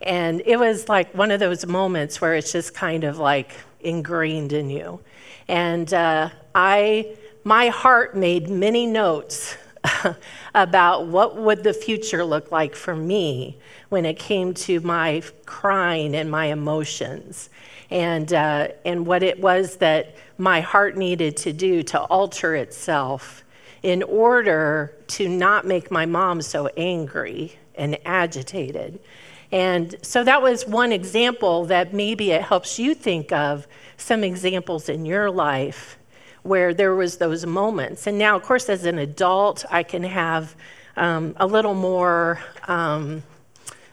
And 0.00 0.42
it 0.44 0.58
was 0.58 0.88
like 0.88 1.14
one 1.14 1.30
of 1.30 1.40
those 1.40 1.66
moments 1.66 2.20
where 2.20 2.34
it's 2.34 2.52
just 2.52 2.74
kind 2.74 3.04
of 3.04 3.18
like 3.18 3.52
ingrained 3.80 4.52
in 4.52 4.70
you. 4.70 5.00
And 5.48 5.92
uh, 5.92 6.30
I 6.54 7.16
my 7.44 7.68
heart 7.68 8.16
made 8.16 8.48
many 8.48 8.86
notes 8.86 9.56
about 10.54 11.06
what 11.06 11.36
would 11.36 11.62
the 11.62 11.74
future 11.74 12.24
look 12.24 12.50
like 12.50 12.74
for 12.74 12.96
me 12.96 13.58
when 13.90 14.06
it 14.06 14.18
came 14.18 14.54
to 14.54 14.80
my 14.80 15.22
crying 15.44 16.14
and 16.16 16.30
my 16.30 16.46
emotions 16.46 17.50
and, 17.90 18.32
uh, 18.32 18.68
and 18.86 19.06
what 19.06 19.22
it 19.22 19.38
was 19.38 19.76
that 19.76 20.16
my 20.38 20.60
heart 20.62 20.96
needed 20.96 21.36
to 21.36 21.52
do 21.52 21.82
to 21.82 22.00
alter 22.00 22.56
itself 22.56 23.44
in 23.82 24.02
order 24.02 24.94
to 25.06 25.28
not 25.28 25.66
make 25.66 25.90
my 25.90 26.06
mom 26.06 26.40
so 26.40 26.66
angry 26.78 27.52
and 27.74 27.98
agitated. 28.06 28.98
And 29.52 29.94
so 30.00 30.24
that 30.24 30.40
was 30.40 30.66
one 30.66 30.90
example 30.90 31.66
that 31.66 31.92
maybe 31.92 32.30
it 32.30 32.42
helps 32.42 32.78
you 32.78 32.94
think 32.94 33.30
of 33.30 33.66
some 33.98 34.24
examples 34.24 34.88
in 34.88 35.04
your 35.04 35.30
life 35.30 35.98
where 36.44 36.72
there 36.72 36.94
was 36.94 37.16
those 37.16 37.44
moments. 37.44 38.06
And 38.06 38.16
now, 38.18 38.36
of 38.36 38.42
course, 38.42 38.68
as 38.68 38.84
an 38.84 38.98
adult, 38.98 39.64
I 39.70 39.82
can 39.82 40.04
have 40.04 40.54
um, 40.96 41.34
a 41.38 41.46
little 41.46 41.74
more 41.74 42.38
um, 42.68 43.22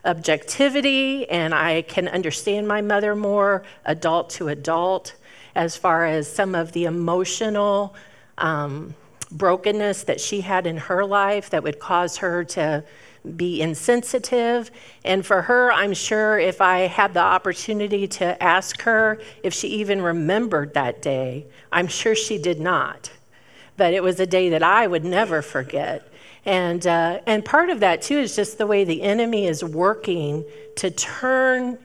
objectivity 0.06 1.28
and 1.30 1.54
I 1.54 1.82
can 1.84 2.08
understand 2.08 2.68
my 2.68 2.82
mother 2.82 3.16
more, 3.16 3.64
adult 3.86 4.30
to 4.32 4.50
adult, 4.50 5.16
as 5.56 5.78
far 5.78 6.06
as 6.06 6.32
some 6.32 6.54
of 6.54 6.74
the 6.74 6.86
emotional 6.86 7.96
um, 8.38 8.96
brokenness 9.32 10.04
that 10.04 10.20
she 10.20 10.42
had 10.42 10.68
in 10.68 10.78
her 10.78 11.06
life 11.06 11.50
that 11.52 11.64
would 11.64 11.80
cause 11.80 12.18
her 12.18 12.44
to 12.44 12.84
be 13.36 13.62
insensitive. 13.62 14.72
And 15.04 15.26
for 15.26 15.44
her, 15.44 15.72
I'm 15.72 15.94
sure 15.94 16.40
if 16.40 16.62
I 16.62 16.82
had 16.82 17.14
the 17.14 17.22
opportunity 17.22 18.08
to 18.08 18.42
ask 18.42 18.82
her 18.82 19.20
if 19.44 19.54
she 19.54 19.68
even 19.68 20.02
remembered 20.02 20.74
that 20.74 21.02
day, 21.02 21.46
I'm 21.72 21.88
sure 21.88 22.16
she 22.16 22.38
did 22.38 22.60
not. 22.60 23.12
But 23.78 23.94
it 23.94 24.04
was 24.04 24.20
a 24.20 24.26
day 24.26 24.50
that 24.50 24.64
I 24.64 24.88
would 24.88 25.06
never 25.06 25.42
forget. 25.42 26.08
And, 26.46 26.86
uh, 26.88 27.20
and 27.28 27.46
part 27.46 27.70
of 27.70 27.80
that, 27.82 28.02
too, 28.02 28.18
is 28.18 28.36
just 28.36 28.58
the 28.58 28.66
way 28.66 28.84
the 28.84 29.04
enemy 29.04 29.46
is 29.46 29.64
working 29.64 30.44
to 30.78 30.90
turn 30.90 31.78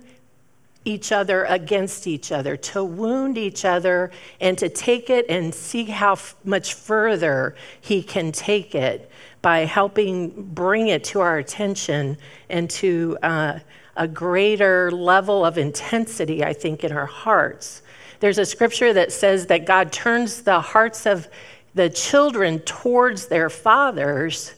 each 0.86 1.10
other 1.12 1.44
against 1.44 2.06
each 2.06 2.30
other, 2.32 2.56
to 2.56 2.82
wound 2.82 3.36
each 3.36 3.64
other, 3.64 4.10
and 4.40 4.56
to 4.56 4.68
take 4.68 5.10
it 5.10 5.26
and 5.28 5.52
see 5.52 5.84
how 5.84 6.12
f- 6.12 6.36
much 6.44 6.74
further 6.74 7.56
he 7.80 8.02
can 8.02 8.30
take 8.32 8.74
it 8.74 9.10
by 9.42 9.60
helping 9.60 10.30
bring 10.54 10.88
it 10.88 11.04
to 11.04 11.20
our 11.20 11.38
attention 11.38 12.16
and 12.48 12.68
to 12.70 13.16
uh, 13.22 13.58
a 13.96 14.08
greater 14.08 14.90
level 14.90 15.44
of 15.44 15.58
intensity, 15.58 16.44
I 16.44 16.52
think, 16.52 16.84
in 16.84 16.92
our 16.92 17.06
hearts. 17.06 17.82
There's 18.20 18.38
a 18.38 18.46
scripture 18.46 18.92
that 18.92 19.12
says 19.12 19.46
that 19.46 19.66
God 19.66 19.92
turns 19.92 20.42
the 20.42 20.60
hearts 20.60 21.06
of 21.06 21.28
the 21.74 21.90
children 21.90 22.60
towards 22.60 23.26
their 23.26 23.50
fathers. 23.50 24.54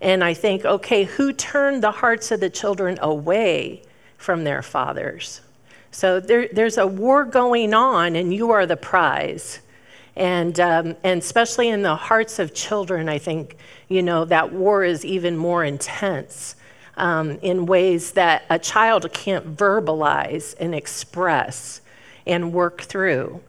And 0.00 0.22
I 0.22 0.34
think, 0.34 0.64
okay, 0.64 1.04
who 1.04 1.32
turned 1.32 1.82
the 1.82 1.90
hearts 1.90 2.30
of 2.30 2.40
the 2.40 2.50
children 2.50 2.98
away 3.00 3.82
from 4.18 4.44
their 4.44 4.62
fathers? 4.62 5.40
So 5.92 6.20
there, 6.20 6.48
there's 6.52 6.76
a 6.76 6.86
war 6.86 7.24
going 7.24 7.72
on, 7.72 8.16
and 8.16 8.34
you 8.34 8.50
are 8.50 8.66
the 8.66 8.76
prize. 8.76 9.60
And, 10.16 10.58
um, 10.60 10.96
and 11.04 11.20
especially 11.20 11.68
in 11.68 11.82
the 11.82 11.94
hearts 11.94 12.38
of 12.38 12.54
children, 12.54 13.08
I 13.08 13.18
think, 13.18 13.56
you 13.88 14.02
know, 14.02 14.24
that 14.24 14.52
war 14.52 14.82
is 14.82 15.04
even 15.04 15.36
more 15.36 15.62
intense 15.62 16.56
um, 16.96 17.32
in 17.42 17.66
ways 17.66 18.12
that 18.12 18.44
a 18.48 18.58
child 18.58 19.12
can't 19.12 19.56
verbalize 19.56 20.54
and 20.58 20.74
express 20.74 21.82
and 22.26 22.52
work 22.52 22.80
through. 22.82 23.40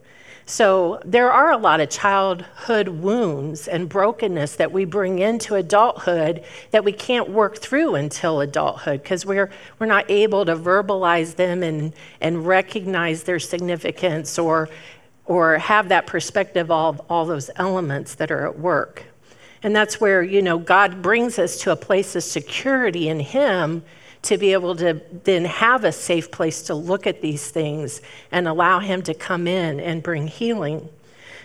So 0.50 1.02
there 1.04 1.30
are 1.30 1.52
a 1.52 1.58
lot 1.58 1.82
of 1.82 1.90
childhood 1.90 2.88
wounds 2.88 3.68
and 3.68 3.90
brokenness 3.90 4.56
that 4.56 4.72
we 4.72 4.86
bring 4.86 5.20
into 5.20 5.56
adulthood 5.56 6.42
that 6.72 6.86
we 6.86 6.94
can't 6.94 7.30
work 7.30 7.58
through 7.58 7.96
until 7.96 8.40
adulthood 8.40 9.04
because 9.04 9.26
we're, 9.26 9.50
we're 9.78 9.88
not 9.88 10.10
able 10.10 10.46
to 10.46 10.56
verbalize 10.56 11.36
them 11.36 11.64
and, 11.64 11.94
and 12.22 12.48
recognize 12.48 13.24
their 13.24 13.40
significance 13.40 14.40
or 14.40 14.70
or 15.28 15.58
have 15.58 15.90
that 15.90 16.08
perspective 16.08 16.72
of 16.72 17.00
all 17.10 17.26
those 17.26 17.52
elements 17.58 18.16
that 18.16 18.32
are 18.32 18.48
at 18.48 18.58
work. 18.58 19.04
And 19.62 19.76
that's 19.76 20.00
where, 20.00 20.24
you 20.24 20.42
know, 20.42 20.58
God 20.58 21.02
brings 21.02 21.38
us 21.38 21.60
to 21.62 21.72
a 21.72 21.76
place 21.76 22.16
of 22.16 22.24
security 22.24 23.10
in 23.10 23.20
Him 23.20 23.84
to 24.24 24.38
be 24.38 24.54
able 24.54 24.76
to 24.78 25.02
then 25.24 25.46
have 25.46 25.84
a 25.84 25.92
safe 25.92 26.32
place 26.32 26.64
to 26.64 26.76
look 26.76 27.06
at 27.06 27.22
these 27.22 27.50
things 27.50 28.02
and 28.32 28.48
allow 28.48 28.80
Him 28.80 29.02
to 29.04 29.14
come 29.14 29.48
in 29.48 29.80
and 29.80 30.02
bring 30.02 30.28
healing. 30.28 30.90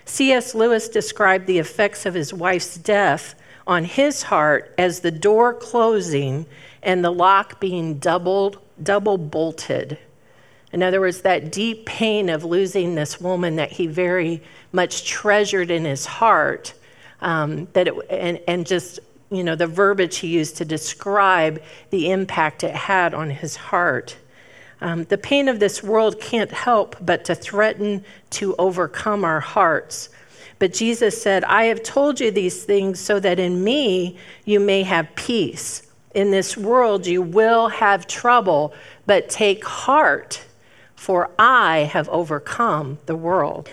C.S. 0.05 0.55
Lewis 0.55 0.89
described 0.89 1.47
the 1.47 1.59
effects 1.59 2.07
of 2.07 2.15
his 2.15 2.35
wife's 2.35 2.77
death 2.77 3.35
on 3.67 3.85
his 3.85 4.25
heart 4.25 4.75
as 4.77 5.01
the 5.01 5.11
door 5.11 5.55
closing 5.55 6.47
and 6.83 7.05
the 7.05 7.11
lock 7.11 7.61
being 7.61 7.99
doubled, 7.99 8.59
double 8.83 9.17
bolted. 9.17 9.99
In 10.73 10.83
other 10.83 11.00
words, 11.00 11.21
that 11.21 11.52
deep 11.52 11.85
pain 11.85 12.31
of 12.31 12.45
losing 12.45 12.95
this 12.95 13.21
woman 13.21 13.57
that 13.57 13.73
he 13.73 13.87
very 13.87 14.43
much 14.73 15.05
treasured 15.05 15.71
in 15.71 15.85
his 15.85 16.07
heart, 16.07 16.73
um, 17.21 17.69
that 17.75 17.88
it, 17.88 17.95
and, 18.09 18.41
and 18.49 18.67
just 18.67 18.99
you 19.31 19.45
know 19.45 19.55
the 19.55 19.67
verbiage 19.67 20.19
he 20.19 20.29
used 20.29 20.57
to 20.57 20.64
describe 20.64 21.62
the 21.91 22.11
impact 22.11 22.64
it 22.64 22.75
had 22.75 23.12
on 23.12 23.29
his 23.29 23.55
heart. 23.55 24.17
Um, 24.81 25.05
the 25.05 25.19
pain 25.19 25.49
of 25.49 25.61
this 25.61 25.83
world 25.83 26.21
can't 26.21 26.50
help 26.50 26.97
but 27.00 27.25
to 27.26 27.35
threaten 27.35 28.05
to 28.31 28.57
overcome 28.59 29.25
our 29.25 29.41
hearts. 29.41 30.09
But 30.59 30.73
Jesus 30.73 31.21
said, 31.21 31.45
I 31.45 31.64
have 31.64 31.83
told 31.83 32.19
you 32.19 32.31
these 32.31 32.64
things 32.64 32.99
so 32.99 33.21
that 33.21 33.38
in 33.38 33.62
me 33.62 34.17
you 34.45 34.59
may 34.59 34.83
have 34.83 35.14
peace. 35.14 35.83
In 36.14 36.31
this 36.31 36.57
world 36.57 37.07
you 37.07 37.23
will 37.23 37.69
have 37.69 38.07
trouble, 38.07 38.75
but 39.07 39.29
take 39.29 39.64
heart 39.64 40.45
for 41.03 41.29
I 41.37 41.79
have 41.79 42.09
overcome 42.11 42.97
the 43.07 43.17
world. 43.17 43.69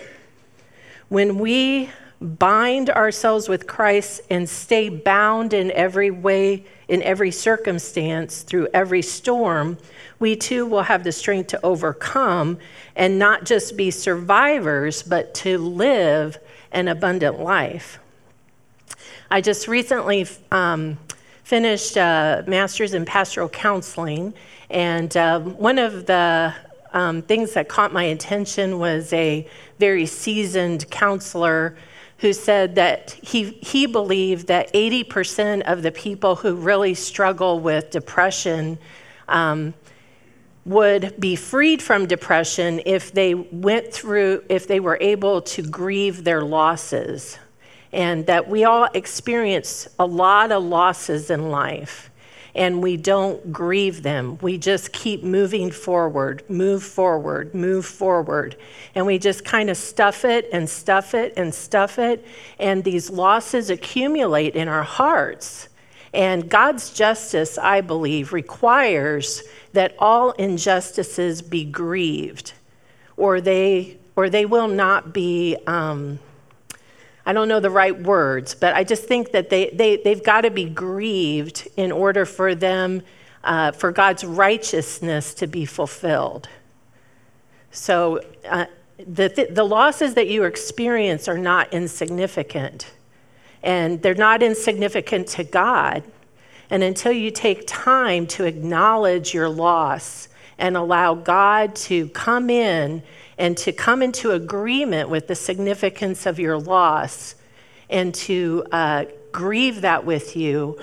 When 1.08 1.38
we 1.38 1.90
bind 2.20 2.90
ourselves 2.90 3.48
with 3.48 3.68
Christ 3.68 4.22
and 4.30 4.48
stay 4.48 4.88
bound 4.88 5.52
in 5.52 5.70
every 5.70 6.10
way, 6.10 6.64
in 6.88 7.04
every 7.04 7.30
circumstance, 7.30 8.42
through 8.42 8.66
every 8.74 9.00
storm, 9.00 9.78
we 10.18 10.34
too 10.34 10.66
will 10.66 10.82
have 10.82 11.04
the 11.04 11.12
strength 11.12 11.46
to 11.50 11.64
overcome 11.64 12.58
and 12.96 13.16
not 13.16 13.44
just 13.44 13.76
be 13.76 13.92
survivors, 13.92 15.00
but 15.04 15.32
to 15.34 15.56
live 15.56 16.36
an 16.72 16.88
abundant 16.88 17.38
life. 17.38 18.00
I 19.30 19.40
just 19.40 19.68
recently 19.68 20.26
um, 20.50 20.98
finished 21.44 21.96
a 21.96 22.42
master's 22.48 22.92
in 22.92 23.04
pastoral 23.04 23.48
counseling, 23.48 24.34
and 24.68 25.16
um, 25.16 25.56
one 25.58 25.78
of 25.78 26.06
the 26.06 26.52
um, 26.92 27.22
things 27.22 27.54
that 27.54 27.68
caught 27.68 27.92
my 27.92 28.04
attention 28.04 28.78
was 28.78 29.12
a 29.12 29.46
very 29.78 30.06
seasoned 30.06 30.90
counselor 30.90 31.76
who 32.18 32.32
said 32.32 32.74
that 32.74 33.12
he, 33.22 33.44
he 33.62 33.86
believed 33.86 34.48
that 34.48 34.72
80% 34.74 35.62
of 35.62 35.82
the 35.82 35.90
people 35.90 36.36
who 36.36 36.54
really 36.54 36.94
struggle 36.94 37.60
with 37.60 37.90
depression 37.90 38.78
um, 39.28 39.72
would 40.66 41.18
be 41.18 41.34
freed 41.34 41.80
from 41.80 42.06
depression 42.06 42.82
if 42.84 43.12
they 43.12 43.34
went 43.34 43.92
through, 43.92 44.44
if 44.50 44.68
they 44.68 44.80
were 44.80 44.98
able 45.00 45.40
to 45.40 45.62
grieve 45.62 46.24
their 46.24 46.42
losses. 46.42 47.38
And 47.92 48.26
that 48.26 48.48
we 48.48 48.64
all 48.64 48.88
experience 48.92 49.88
a 49.98 50.06
lot 50.06 50.52
of 50.52 50.62
losses 50.62 51.30
in 51.30 51.50
life 51.50 52.09
and 52.54 52.82
we 52.82 52.96
don't 52.96 53.52
grieve 53.52 54.02
them. 54.02 54.38
We 54.40 54.58
just 54.58 54.92
keep 54.92 55.22
moving 55.22 55.70
forward, 55.70 56.42
move 56.48 56.82
forward, 56.82 57.54
move 57.54 57.86
forward. 57.86 58.56
And 58.94 59.06
we 59.06 59.18
just 59.18 59.44
kind 59.44 59.70
of 59.70 59.76
stuff 59.76 60.24
it 60.24 60.48
and 60.52 60.68
stuff 60.68 61.14
it 61.14 61.34
and 61.36 61.54
stuff 61.54 61.98
it. 61.98 62.24
And 62.58 62.82
these 62.82 63.10
losses 63.10 63.70
accumulate 63.70 64.54
in 64.54 64.68
our 64.68 64.82
hearts. 64.82 65.68
And 66.12 66.48
God's 66.48 66.90
justice, 66.90 67.56
I 67.56 67.80
believe, 67.82 68.32
requires 68.32 69.44
that 69.72 69.94
all 69.98 70.32
injustices 70.32 71.40
be 71.40 71.64
grieved, 71.64 72.52
or 73.16 73.40
they, 73.40 73.96
or 74.16 74.28
they 74.28 74.44
will 74.44 74.66
not 74.66 75.14
be. 75.14 75.56
Um, 75.66 76.18
I 77.26 77.32
don't 77.32 77.48
know 77.48 77.60
the 77.60 77.70
right 77.70 77.98
words, 77.98 78.54
but 78.54 78.74
I 78.74 78.84
just 78.84 79.04
think 79.04 79.32
that 79.32 79.50
they, 79.50 79.70
they, 79.70 79.96
they've 79.96 80.22
got 80.22 80.42
to 80.42 80.50
be 80.50 80.64
grieved 80.64 81.68
in 81.76 81.92
order 81.92 82.24
for 82.24 82.54
them, 82.54 83.02
uh, 83.44 83.72
for 83.72 83.92
God's 83.92 84.24
righteousness 84.24 85.34
to 85.34 85.46
be 85.46 85.64
fulfilled. 85.64 86.48
So 87.70 88.20
uh, 88.48 88.66
the, 89.06 89.28
th- 89.28 89.54
the 89.54 89.64
losses 89.64 90.14
that 90.14 90.28
you 90.28 90.44
experience 90.44 91.28
are 91.28 91.38
not 91.38 91.72
insignificant, 91.72 92.90
and 93.62 94.00
they're 94.02 94.14
not 94.14 94.42
insignificant 94.42 95.28
to 95.28 95.44
God. 95.44 96.02
And 96.70 96.82
until 96.82 97.12
you 97.12 97.30
take 97.30 97.64
time 97.66 98.26
to 98.28 98.44
acknowledge 98.44 99.34
your 99.34 99.48
loss 99.48 100.28
and 100.58 100.76
allow 100.76 101.14
God 101.14 101.74
to 101.74 102.08
come 102.10 102.48
in 102.50 103.02
and 103.40 103.56
to 103.56 103.72
come 103.72 104.02
into 104.02 104.32
agreement 104.32 105.08
with 105.08 105.26
the 105.26 105.34
significance 105.34 106.26
of 106.26 106.38
your 106.38 106.58
loss 106.58 107.34
and 107.88 108.14
to 108.14 108.62
uh, 108.70 109.06
grieve 109.32 109.80
that 109.80 110.04
with 110.04 110.36
you, 110.36 110.78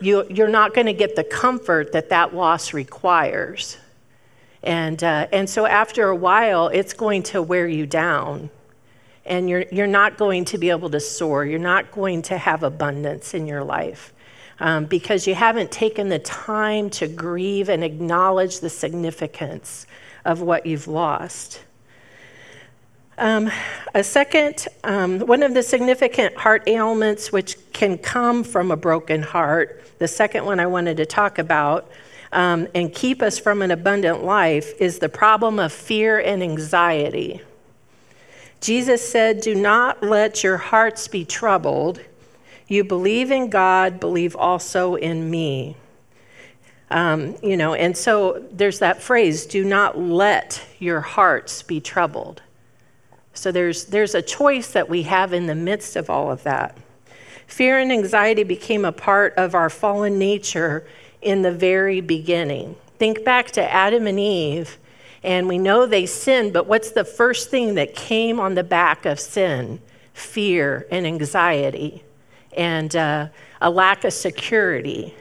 you 0.00 0.26
you're 0.28 0.48
not 0.48 0.74
going 0.74 0.88
to 0.88 0.92
get 0.92 1.14
the 1.14 1.22
comfort 1.22 1.92
that 1.92 2.08
that 2.08 2.34
loss 2.34 2.74
requires. 2.74 3.78
And, 4.64 5.04
uh, 5.04 5.28
and 5.30 5.48
so 5.48 5.66
after 5.66 6.08
a 6.08 6.16
while, 6.16 6.66
it's 6.66 6.94
going 6.94 7.22
to 7.24 7.40
wear 7.40 7.68
you 7.68 7.86
down. 7.86 8.50
And 9.24 9.48
you're, 9.48 9.64
you're 9.70 9.86
not 9.86 10.18
going 10.18 10.46
to 10.46 10.58
be 10.58 10.70
able 10.70 10.90
to 10.90 11.00
soar. 11.00 11.44
You're 11.44 11.60
not 11.60 11.92
going 11.92 12.22
to 12.22 12.36
have 12.36 12.64
abundance 12.64 13.34
in 13.34 13.46
your 13.46 13.62
life 13.62 14.12
um, 14.58 14.86
because 14.86 15.28
you 15.28 15.36
haven't 15.36 15.70
taken 15.70 16.08
the 16.08 16.18
time 16.18 16.90
to 16.90 17.06
grieve 17.06 17.68
and 17.68 17.84
acknowledge 17.84 18.58
the 18.58 18.70
significance 18.70 19.86
of 20.24 20.40
what 20.40 20.66
you've 20.66 20.88
lost. 20.88 21.60
Um, 23.16 23.50
a 23.94 24.02
second, 24.02 24.66
um, 24.82 25.20
one 25.20 25.44
of 25.44 25.54
the 25.54 25.62
significant 25.62 26.36
heart 26.36 26.64
ailments 26.66 27.30
which 27.30 27.56
can 27.72 27.96
come 27.96 28.42
from 28.42 28.72
a 28.72 28.76
broken 28.76 29.22
heart, 29.22 29.82
the 29.98 30.08
second 30.08 30.44
one 30.44 30.58
I 30.58 30.66
wanted 30.66 30.96
to 30.96 31.06
talk 31.06 31.38
about 31.38 31.88
um, 32.32 32.66
and 32.74 32.92
keep 32.92 33.22
us 33.22 33.38
from 33.38 33.62
an 33.62 33.70
abundant 33.70 34.24
life, 34.24 34.72
is 34.80 34.98
the 34.98 35.08
problem 35.08 35.60
of 35.60 35.72
fear 35.72 36.18
and 36.18 36.42
anxiety. 36.42 37.40
Jesus 38.60 39.08
said, 39.08 39.40
Do 39.40 39.54
not 39.54 40.02
let 40.02 40.42
your 40.42 40.56
hearts 40.56 41.06
be 41.06 41.24
troubled. 41.24 42.00
You 42.66 42.82
believe 42.82 43.30
in 43.30 43.50
God, 43.50 44.00
believe 44.00 44.34
also 44.34 44.96
in 44.96 45.30
me. 45.30 45.76
Um, 46.90 47.36
you 47.42 47.56
know, 47.56 47.74
and 47.74 47.96
so 47.96 48.44
there's 48.50 48.80
that 48.80 49.02
phrase, 49.02 49.46
do 49.46 49.64
not 49.64 49.98
let 49.98 50.62
your 50.80 51.00
hearts 51.00 51.62
be 51.62 51.80
troubled. 51.80 52.42
So 53.34 53.52
there's, 53.52 53.86
there's 53.86 54.14
a 54.14 54.22
choice 54.22 54.68
that 54.72 54.88
we 54.88 55.02
have 55.02 55.32
in 55.32 55.46
the 55.46 55.54
midst 55.54 55.96
of 55.96 56.08
all 56.08 56.30
of 56.30 56.44
that. 56.44 56.78
Fear 57.46 57.80
and 57.80 57.92
anxiety 57.92 58.44
became 58.44 58.84
a 58.84 58.92
part 58.92 59.34
of 59.36 59.54
our 59.54 59.68
fallen 59.68 60.18
nature 60.18 60.86
in 61.20 61.42
the 61.42 61.52
very 61.52 62.00
beginning. 62.00 62.76
Think 62.98 63.24
back 63.24 63.50
to 63.52 63.72
Adam 63.72 64.06
and 64.06 64.18
Eve, 64.18 64.78
and 65.22 65.48
we 65.48 65.58
know 65.58 65.84
they 65.84 66.06
sinned, 66.06 66.52
but 66.52 66.66
what's 66.66 66.92
the 66.92 67.04
first 67.04 67.50
thing 67.50 67.74
that 67.74 67.94
came 67.94 68.38
on 68.38 68.54
the 68.54 68.64
back 68.64 69.04
of 69.04 69.18
sin? 69.18 69.80
Fear 70.12 70.86
and 70.90 71.06
anxiety 71.06 72.04
and 72.56 72.94
uh, 72.94 73.28
a 73.60 73.70
lack 73.70 74.04
of 74.04 74.12
security. 74.12 75.14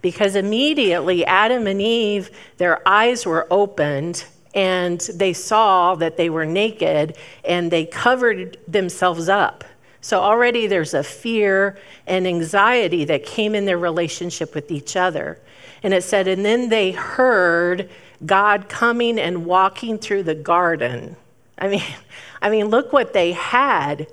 Because 0.00 0.36
immediately 0.36 1.24
Adam 1.26 1.66
and 1.66 1.82
Eve, 1.82 2.30
their 2.56 2.86
eyes 2.86 3.26
were 3.26 3.46
opened 3.50 4.24
and 4.54 5.00
they 5.14 5.32
saw 5.32 5.94
that 5.96 6.16
they 6.16 6.30
were 6.30 6.46
naked 6.46 7.16
and 7.44 7.70
they 7.70 7.84
covered 7.84 8.56
themselves 8.66 9.28
up. 9.28 9.64
So 10.00 10.20
already 10.20 10.66
there's 10.66 10.94
a 10.94 11.02
fear 11.02 11.78
and 12.06 12.26
anxiety 12.26 13.04
that 13.06 13.26
came 13.26 13.54
in 13.54 13.66
their 13.66 13.78
relationship 13.78 14.54
with 14.54 14.70
each 14.70 14.96
other. 14.96 15.38
And 15.82 15.92
it 15.92 16.02
said, 16.02 16.28
and 16.28 16.44
then 16.44 16.68
they 16.68 16.92
heard 16.92 17.90
God 18.24 18.68
coming 18.68 19.18
and 19.18 19.44
walking 19.44 19.98
through 19.98 20.24
the 20.24 20.34
garden. 20.34 21.16
I 21.58 21.68
mean, 21.68 21.82
I 22.42 22.50
mean, 22.50 22.66
look 22.66 22.92
what 22.92 23.12
they 23.12 23.32
had, 23.32 24.06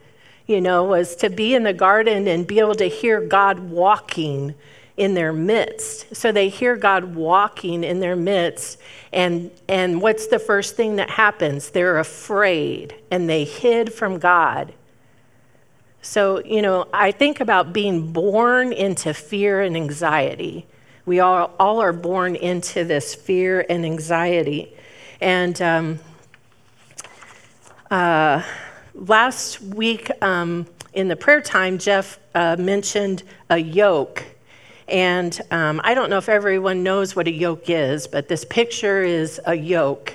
you 0.48 0.60
know, 0.60 0.84
was 0.84 1.16
to 1.18 1.30
be 1.30 1.54
in 1.54 1.64
the 1.64 1.74
garden 1.74 2.28
and 2.28 2.46
be 2.46 2.60
able 2.60 2.76
to 2.76 2.90
hear 2.90 3.22
God 3.22 3.60
walking 3.60 4.56
in 4.98 5.14
their 5.14 5.34
midst. 5.34 6.16
So 6.16 6.32
they 6.32 6.50
hear 6.50 6.76
God 6.76 7.16
walking 7.16 7.84
in 7.84 8.00
their 8.00 8.16
midst. 8.16 8.80
And, 9.12 9.52
and 9.68 10.02
what's 10.02 10.28
the 10.28 10.40
first 10.40 10.76
thing 10.76 10.96
that 10.98 11.10
happens? 11.10 11.72
They're 11.72 12.00
afraid 12.00 12.96
and 13.12 13.30
they 13.30 13.44
hid 13.44 13.94
from 13.94 14.20
God. 14.20 14.74
So, 16.02 16.44
you 16.44 16.62
know, 16.62 16.88
I 16.94 17.12
think 17.12 17.40
about 17.40 17.74
being 17.74 18.14
born 18.14 18.72
into 18.72 19.14
fear 19.14 19.62
and 19.62 19.76
anxiety. 19.76 20.68
We 21.06 21.20
all, 21.20 21.52
all 21.60 21.82
are 21.82 21.94
born 21.94 22.36
into 22.36 22.84
this 22.84 23.16
fear 23.16 23.66
and 23.68 23.86
anxiety. 23.86 24.76
And 25.20 25.60
um, 25.62 26.00
uh, 27.90 28.44
last 28.94 29.62
week 29.62 30.12
um, 30.22 30.68
in 30.94 31.08
the 31.08 31.16
prayer 31.16 31.42
time, 31.42 31.80
Jeff 31.80 32.20
uh, 32.34 32.56
mentioned 32.58 33.24
a 33.50 33.58
yoke. 33.58 34.24
And 34.88 35.40
um, 35.52 35.82
I 35.84 35.94
don't 35.94 36.10
know 36.10 36.18
if 36.18 36.30
everyone 36.30 36.84
knows 36.84 37.16
what 37.16 37.28
a 37.28 37.32
yoke 37.32 37.70
is, 37.70 38.08
but 38.08 38.28
this 38.28 38.46
picture 38.46 39.02
is 39.04 39.42
a 39.46 39.56
yoke. 39.56 40.14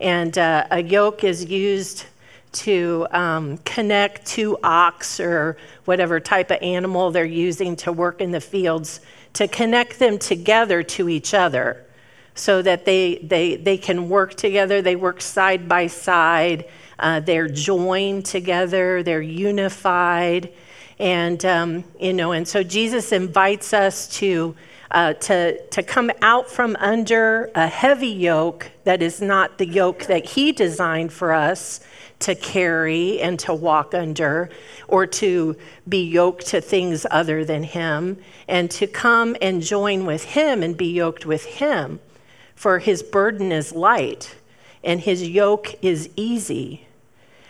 And 0.00 0.36
uh, 0.38 0.66
a 0.70 0.82
yoke 0.82 1.24
is 1.24 1.44
used 1.44 2.06
to 2.52 3.06
um, 3.10 3.58
connect 3.58 4.26
two 4.26 4.56
ox 4.62 5.18
or 5.18 5.56
whatever 5.84 6.20
type 6.20 6.50
of 6.50 6.58
animal 6.62 7.10
they're 7.10 7.24
using 7.24 7.74
to 7.76 7.92
work 7.92 8.20
in 8.20 8.30
the 8.30 8.40
fields 8.40 9.00
to 9.32 9.48
connect 9.48 9.98
them 9.98 10.18
together 10.18 10.82
to 10.82 11.08
each 11.08 11.34
other 11.34 11.84
so 12.36 12.62
that 12.62 12.84
they, 12.84 13.16
they, 13.16 13.56
they 13.56 13.76
can 13.76 14.08
work 14.08 14.34
together. 14.34 14.82
They 14.82 14.96
work 14.96 15.20
side 15.20 15.68
by 15.68 15.88
side. 15.88 16.66
Uh, 16.98 17.20
they're 17.20 17.48
joined 17.48 18.24
together. 18.24 19.02
They're 19.02 19.20
unified. 19.20 20.52
And, 20.98 21.44
um, 21.44 21.84
you 21.98 22.12
know, 22.12 22.32
and 22.32 22.46
so 22.46 22.62
Jesus 22.62 23.12
invites 23.12 23.72
us 23.72 24.08
to, 24.18 24.54
uh, 24.90 25.14
to, 25.14 25.60
to 25.68 25.82
come 25.82 26.10
out 26.22 26.48
from 26.48 26.76
under 26.78 27.50
a 27.54 27.66
heavy 27.66 28.08
yoke 28.08 28.70
that 28.84 29.02
is 29.02 29.20
not 29.20 29.58
the 29.58 29.66
yoke 29.66 30.04
that 30.06 30.24
he 30.24 30.52
designed 30.52 31.12
for 31.12 31.32
us 31.32 31.80
to 32.20 32.34
carry 32.34 33.20
and 33.20 33.38
to 33.40 33.52
walk 33.52 33.92
under 33.92 34.48
or 34.88 35.06
to 35.06 35.56
be 35.88 36.04
yoked 36.04 36.46
to 36.46 36.60
things 36.60 37.04
other 37.10 37.44
than 37.44 37.62
him 37.64 38.16
and 38.48 38.70
to 38.70 38.86
come 38.86 39.36
and 39.42 39.62
join 39.62 40.06
with 40.06 40.24
him 40.24 40.62
and 40.62 40.76
be 40.76 40.92
yoked 40.92 41.26
with 41.26 41.44
him. 41.44 41.98
For 42.54 42.78
his 42.78 43.02
burden 43.02 43.50
is 43.50 43.72
light 43.72 44.36
and 44.84 45.00
his 45.00 45.28
yoke 45.28 45.74
is 45.82 46.08
easy 46.14 46.86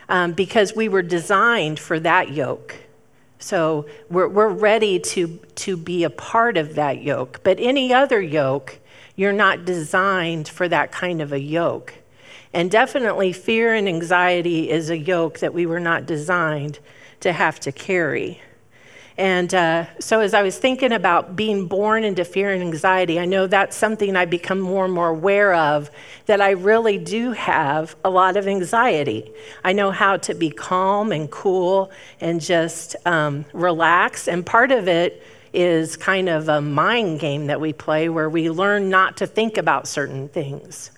um, 0.08 0.32
because 0.32 0.74
we 0.74 0.88
were 0.88 1.02
designed 1.02 1.78
for 1.78 2.00
that 2.00 2.32
yoke 2.32 2.76
so 3.44 3.84
we're, 4.08 4.26
we're 4.26 4.48
ready 4.48 4.98
to, 4.98 5.38
to 5.56 5.76
be 5.76 6.02
a 6.02 6.08
part 6.08 6.56
of 6.56 6.76
that 6.76 7.02
yoke. 7.02 7.40
But 7.42 7.58
any 7.60 7.92
other 7.92 8.22
yoke, 8.22 8.78
you're 9.16 9.34
not 9.34 9.66
designed 9.66 10.48
for 10.48 10.66
that 10.68 10.90
kind 10.90 11.20
of 11.20 11.30
a 11.30 11.38
yoke. 11.38 11.92
And 12.54 12.70
definitely, 12.70 13.34
fear 13.34 13.74
and 13.74 13.86
anxiety 13.86 14.70
is 14.70 14.88
a 14.88 14.96
yoke 14.96 15.40
that 15.40 15.52
we 15.52 15.66
were 15.66 15.80
not 15.80 16.06
designed 16.06 16.78
to 17.20 17.34
have 17.34 17.60
to 17.60 17.72
carry. 17.72 18.40
And 19.16 19.54
uh, 19.54 19.86
so, 20.00 20.20
as 20.20 20.34
I 20.34 20.42
was 20.42 20.58
thinking 20.58 20.90
about 20.90 21.36
being 21.36 21.68
born 21.68 22.02
into 22.02 22.24
fear 22.24 22.52
and 22.52 22.60
anxiety, 22.60 23.20
I 23.20 23.26
know 23.26 23.46
that's 23.46 23.76
something 23.76 24.16
I 24.16 24.24
become 24.24 24.58
more 24.58 24.84
and 24.84 24.92
more 24.92 25.10
aware 25.10 25.54
of 25.54 25.88
that 26.26 26.40
I 26.40 26.50
really 26.50 26.98
do 26.98 27.30
have 27.30 27.94
a 28.04 28.10
lot 28.10 28.36
of 28.36 28.48
anxiety. 28.48 29.32
I 29.62 29.72
know 29.72 29.92
how 29.92 30.16
to 30.16 30.34
be 30.34 30.50
calm 30.50 31.12
and 31.12 31.30
cool 31.30 31.92
and 32.20 32.40
just 32.40 32.96
um, 33.06 33.44
relax. 33.52 34.26
And 34.26 34.44
part 34.44 34.72
of 34.72 34.88
it 34.88 35.22
is 35.52 35.96
kind 35.96 36.28
of 36.28 36.48
a 36.48 36.60
mind 36.60 37.20
game 37.20 37.46
that 37.46 37.60
we 37.60 37.72
play 37.72 38.08
where 38.08 38.28
we 38.28 38.50
learn 38.50 38.90
not 38.90 39.16
to 39.18 39.28
think 39.28 39.56
about 39.56 39.86
certain 39.86 40.28
things. 40.28 40.90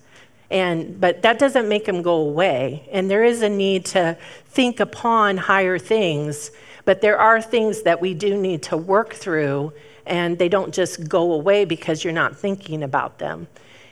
And, 0.49 0.99
but 0.99 1.21
that 1.21 1.37
doesn't 1.37 1.69
make 1.69 1.85
them 1.85 2.01
go 2.01 2.15
away. 2.15 2.89
And 2.91 3.11
there 3.11 3.23
is 3.23 3.43
a 3.43 3.49
need 3.49 3.85
to 3.87 4.17
think 4.47 4.79
upon 4.79 5.37
higher 5.37 5.77
things 5.77 6.49
but 6.87 7.01
there 7.01 7.19
are 7.19 7.41
things 7.41 7.81
that 7.81 7.99
we 7.99 8.13
do 8.13 8.37
need 8.37 8.63
to 8.63 8.77
work 8.77 9.13
through, 9.13 9.73
and 10.05 10.37
they 10.37 10.47
don't 10.47 10.73
just 10.73 11.09
go 11.09 11.33
away 11.33 11.65
because 11.65 12.01
you're 12.01 12.13
not 12.13 12.37
thinking 12.37 12.81
about 12.81 13.19
them. 13.19 13.45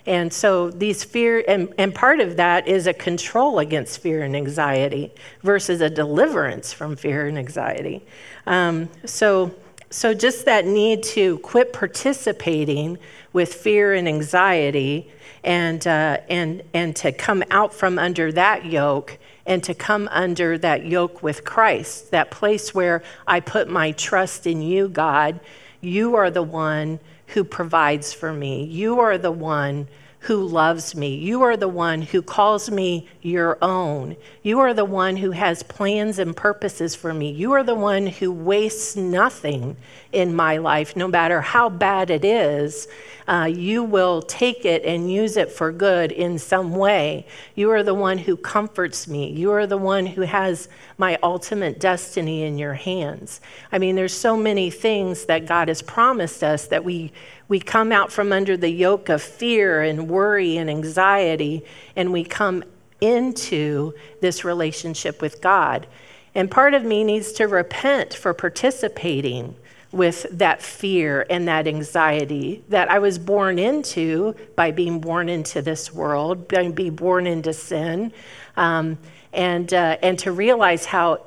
And 0.05 0.31
so 0.31 0.71
these 0.71 1.03
fear, 1.03 1.43
and, 1.45 1.73
and 1.77 1.93
part 1.93 2.21
of 2.21 2.37
that 2.37 2.69
is 2.69 2.87
a 2.87 2.93
control 2.93 3.59
against 3.59 3.99
fear 3.99 4.23
and 4.23 4.33
anxiety 4.33 5.11
versus 5.43 5.81
a 5.81 5.89
deliverance 5.89 6.71
from 6.71 6.95
fear 6.95 7.27
and 7.27 7.37
anxiety. 7.37 8.01
Um, 8.47 8.87
so, 9.03 9.53
so 9.89 10.13
just 10.13 10.45
that 10.45 10.65
need 10.65 11.03
to 11.03 11.39
quit 11.39 11.73
participating 11.73 12.97
with 13.33 13.53
fear 13.53 13.93
and 13.93 14.07
anxiety 14.07 15.11
and, 15.43 15.85
uh, 15.85 16.19
and, 16.29 16.63
and 16.73 16.95
to 16.95 17.11
come 17.11 17.43
out 17.51 17.73
from 17.73 17.99
under 17.99 18.31
that 18.31 18.63
yoke 18.63 19.17
and 19.45 19.63
to 19.63 19.73
come 19.73 20.07
under 20.11 20.57
that 20.57 20.85
yoke 20.85 21.21
with 21.21 21.43
Christ, 21.43 22.11
that 22.11 22.31
place 22.31 22.73
where 22.73 23.03
I 23.27 23.39
put 23.39 23.69
my 23.69 23.91
trust 23.91 24.47
in 24.47 24.61
you, 24.61 24.87
God. 24.87 25.39
You 25.81 26.15
are 26.15 26.31
the 26.31 26.43
one 26.43 26.99
who 27.27 27.43
provides 27.43 28.13
for 28.13 28.33
me. 28.33 28.63
You 28.65 28.99
are 28.99 29.17
the 29.17 29.31
one 29.31 29.87
who 30.25 30.43
loves 30.43 30.95
me. 30.95 31.13
You 31.15 31.43
are 31.43 31.55
the 31.55 31.67
one 31.67 32.01
who 32.01 32.23
calls 32.23 32.71
me 32.71 33.07
your 33.21 33.59
own. 33.61 34.15
You 34.41 34.59
are 34.59 34.73
the 34.73 34.85
one 34.85 35.17
who 35.17 35.29
has 35.29 35.61
plans 35.61 36.17
and 36.17 36.35
purposes 36.35 36.95
for 36.95 37.13
me. 37.13 37.29
You 37.29 37.51
are 37.51 37.63
the 37.63 37.75
one 37.75 38.07
who 38.07 38.31
wastes 38.31 38.95
nothing 38.95 39.77
in 40.11 40.35
my 40.35 40.57
life, 40.57 40.95
no 40.95 41.07
matter 41.07 41.41
how 41.41 41.69
bad 41.69 42.09
it 42.09 42.25
is. 42.25 42.87
Uh, 43.27 43.49
you 43.51 43.83
will 43.83 44.21
take 44.21 44.65
it 44.65 44.83
and 44.85 45.11
use 45.11 45.35
it 45.35 45.51
for 45.51 45.71
good 45.71 46.11
in 46.11 46.37
some 46.37 46.75
way. 46.75 47.25
You 47.55 47.71
are 47.71 47.81
the 47.81 47.93
one 47.93 48.19
who 48.19 48.37
comforts 48.37 49.07
me. 49.07 49.31
You 49.31 49.51
are 49.51 49.65
the 49.65 49.77
one 49.77 50.05
who 50.05 50.21
has 50.21 50.69
my 50.97 51.17
ultimate 51.23 51.79
destiny 51.79 52.43
in 52.43 52.57
your 52.57 52.75
hands. 52.75 53.41
I 53.71 53.79
mean, 53.79 53.95
there's 53.95 54.13
so 54.13 54.37
many 54.37 54.69
things 54.69 55.25
that 55.25 55.47
God 55.47 55.69
has 55.69 55.81
promised 55.81 56.43
us 56.43 56.67
that 56.67 56.83
we 56.83 57.11
we 57.47 57.59
come 57.59 57.91
out 57.91 58.11
from 58.11 58.31
under 58.31 58.57
the 58.57 58.69
yoke 58.69 59.09
of 59.09 59.21
fear 59.21 59.81
and 59.83 60.09
worry 60.09 60.57
and 60.57 60.69
anxiety, 60.69 61.63
and 61.95 62.11
we 62.11 62.23
come 62.23 62.63
into 63.01 63.93
this 64.21 64.43
relationship 64.43 65.21
with 65.21 65.41
God. 65.41 65.85
And 66.33 66.49
part 66.49 66.73
of 66.73 66.83
me 66.83 67.03
needs 67.03 67.31
to 67.33 67.47
repent 67.47 68.13
for 68.13 68.33
participating 68.33 69.55
with 69.95 70.25
that 70.29 70.61
fear 70.61 71.25
and 71.29 71.47
that 71.47 71.67
anxiety 71.67 72.61
that 72.67 72.91
I 72.91 72.99
was 72.99 73.17
born 73.17 73.57
into 73.57 74.35
by 74.55 74.71
being 74.71 74.99
born 74.99 75.29
into 75.29 75.61
this 75.61 75.93
world, 75.93 76.49
by 76.49 76.67
being 76.69 76.95
born 76.95 77.25
into 77.25 77.53
sin, 77.53 78.11
um, 78.57 78.97
and, 79.31 79.73
uh, 79.73 79.97
and 80.01 80.19
to 80.19 80.33
realize 80.33 80.85
how, 80.85 81.21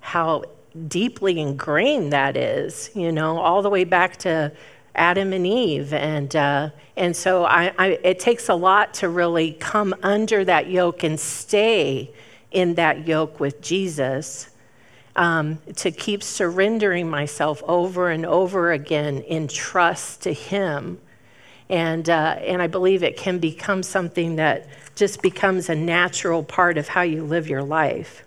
how 0.00 0.44
deeply 0.88 1.38
ingrained 1.38 2.12
that 2.12 2.36
is, 2.36 2.90
you 2.94 3.12
know, 3.12 3.38
all 3.38 3.60
the 3.60 3.70
way 3.70 3.84
back 3.84 4.16
to 4.18 4.50
Adam 4.94 5.32
and 5.34 5.46
Eve. 5.46 5.92
And, 5.92 6.34
uh, 6.34 6.70
and 6.96 7.14
so 7.14 7.44
I, 7.44 7.72
I, 7.78 7.86
it 8.02 8.18
takes 8.18 8.48
a 8.48 8.54
lot 8.54 8.94
to 8.94 9.10
really 9.10 9.52
come 9.52 9.94
under 10.02 10.44
that 10.44 10.68
yoke 10.68 11.02
and 11.02 11.20
stay 11.20 12.10
in 12.50 12.74
that 12.74 13.06
yoke 13.06 13.40
with 13.40 13.60
Jesus. 13.60 14.48
Um, 15.16 15.58
to 15.76 15.92
keep 15.92 16.24
surrendering 16.24 17.08
myself 17.08 17.62
over 17.68 18.10
and 18.10 18.26
over 18.26 18.72
again 18.72 19.18
in 19.18 19.46
trust 19.46 20.22
to 20.22 20.32
Him. 20.32 20.98
And, 21.68 22.10
uh, 22.10 22.36
and 22.40 22.60
I 22.60 22.66
believe 22.66 23.04
it 23.04 23.16
can 23.16 23.38
become 23.38 23.84
something 23.84 24.36
that 24.36 24.66
just 24.96 25.22
becomes 25.22 25.68
a 25.68 25.74
natural 25.74 26.42
part 26.42 26.78
of 26.78 26.88
how 26.88 27.02
you 27.02 27.24
live 27.24 27.48
your 27.48 27.62
life. 27.62 28.24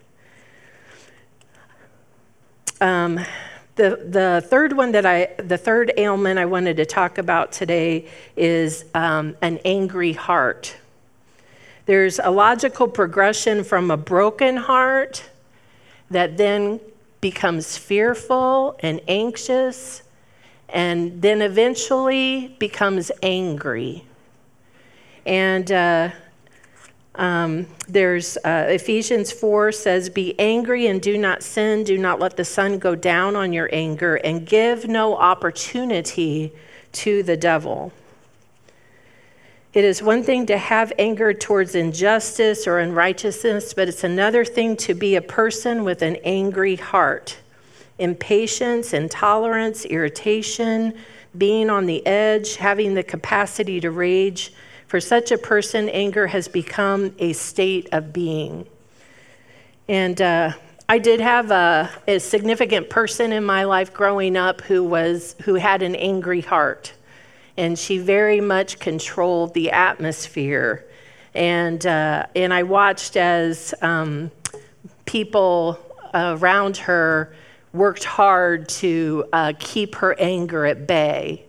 Um, 2.80 3.20
the, 3.76 4.02
the 4.10 4.44
third 4.48 4.74
one 4.74 4.92
that 4.94 5.06
I, 5.06 5.28
the 5.38 5.58
third 5.58 5.94
ailment 5.98 6.40
I 6.40 6.46
wanted 6.46 6.78
to 6.78 6.86
talk 6.86 7.18
about 7.18 7.52
today 7.52 8.08
is 8.36 8.86
um, 8.94 9.36
an 9.42 9.60
angry 9.64 10.14
heart. 10.14 10.76
There's 11.86 12.20
a 12.20 12.32
logical 12.32 12.88
progression 12.88 13.64
from 13.64 13.92
a 13.92 13.98
broken 13.98 14.58
heart 14.58 15.24
that 16.10 16.38
then 16.38 16.80
becomes 17.22 17.78
fearful 17.78 18.78
and 18.80 19.02
anxious 19.08 20.04
and 20.70 21.22
then 21.22 21.42
eventually 21.42 22.56
becomes 22.60 23.12
angry. 23.24 24.04
And 25.26 25.72
uh, 25.72 26.12
um, 27.16 27.68
there's 27.88 28.38
uh, 28.38 28.68
Ephesians 28.70 29.32
4 29.32 29.72
says, 29.72 30.10
Be 30.10 30.38
angry 30.40 30.88
and 30.88 31.02
do 31.02 31.18
not 31.18 31.42
sin. 31.42 31.84
Do 31.84 31.98
not 31.98 32.20
let 32.20 32.38
the 32.38 32.46
sun 32.46 32.80
go 32.80 32.96
down 32.96 33.36
on 33.36 33.54
your 33.54 33.70
anger, 33.74 34.16
and 34.18 34.46
give 34.46 34.88
no 34.88 35.16
opportunity 35.16 36.54
to 36.94 37.24
the 37.24 37.38
devil. 37.38 37.92
It 39.78 39.86
is 39.86 40.02
one 40.02 40.24
thing 40.24 40.48
to 40.48 40.58
have 40.58 40.92
anger 40.98 41.36
towards 41.36 41.76
injustice 41.76 42.66
or 42.66 42.80
unrighteousness, 42.80 43.76
but 43.76 43.88
it's 43.88 44.04
another 44.04 44.44
thing 44.44 44.76
to 44.78 44.96
be 44.96 45.18
a 45.18 45.22
person 45.22 45.84
with 45.84 46.02
an 46.02 46.16
angry 46.24 46.78
heart. 46.78 47.38
Impatience, 48.00 48.96
intolerance, 48.96 49.86
irritation, 49.86 50.96
being 51.38 51.70
on 51.70 51.86
the 51.86 52.04
edge, 52.08 52.56
having 52.56 52.96
the 52.96 53.04
capacity 53.04 53.80
to 53.82 53.92
rage 53.92 54.52
for 54.88 55.00
such 55.00 55.32
a 55.32 55.38
person, 55.38 55.90
anger 55.90 56.26
has 56.26 56.48
become 56.48 57.14
a 57.20 57.34
state 57.34 57.88
of 57.92 58.12
being. 58.12 58.66
And 59.88 60.20
uh, 60.20 60.54
I 60.90 60.98
did 60.98 61.20
have 61.20 61.52
a, 61.52 61.92
a, 62.08 62.20
significant 62.20 62.90
person 62.90 63.32
in 63.32 63.44
my 63.44 63.66
life 63.66 63.94
growing 63.94 64.38
up 64.38 64.62
who 64.62 64.84
was 64.84 65.36
who 65.44 65.54
had 65.54 65.84
an 65.84 65.94
angry 65.94 66.42
heart, 66.42 66.94
and 67.58 67.78
she 67.78 67.98
very 67.98 68.40
much 68.40 68.80
controlled 68.80 69.54
the 69.54 69.72
atmosphere. 69.72 70.86
And 71.34 71.86
uh, 71.86 72.28
and 72.36 72.54
I 72.54 72.64
watched 72.64 73.18
as 73.18 73.74
um, 73.82 74.32
people 75.06 75.80
around 76.14 76.78
her 76.78 77.34
worked 77.74 78.04
hard 78.04 78.70
to 78.70 79.26
uh, 79.34 79.54
keep 79.60 79.96
her 79.96 80.16
anger 80.20 80.66
at 80.66 80.88
bay, 80.88 81.46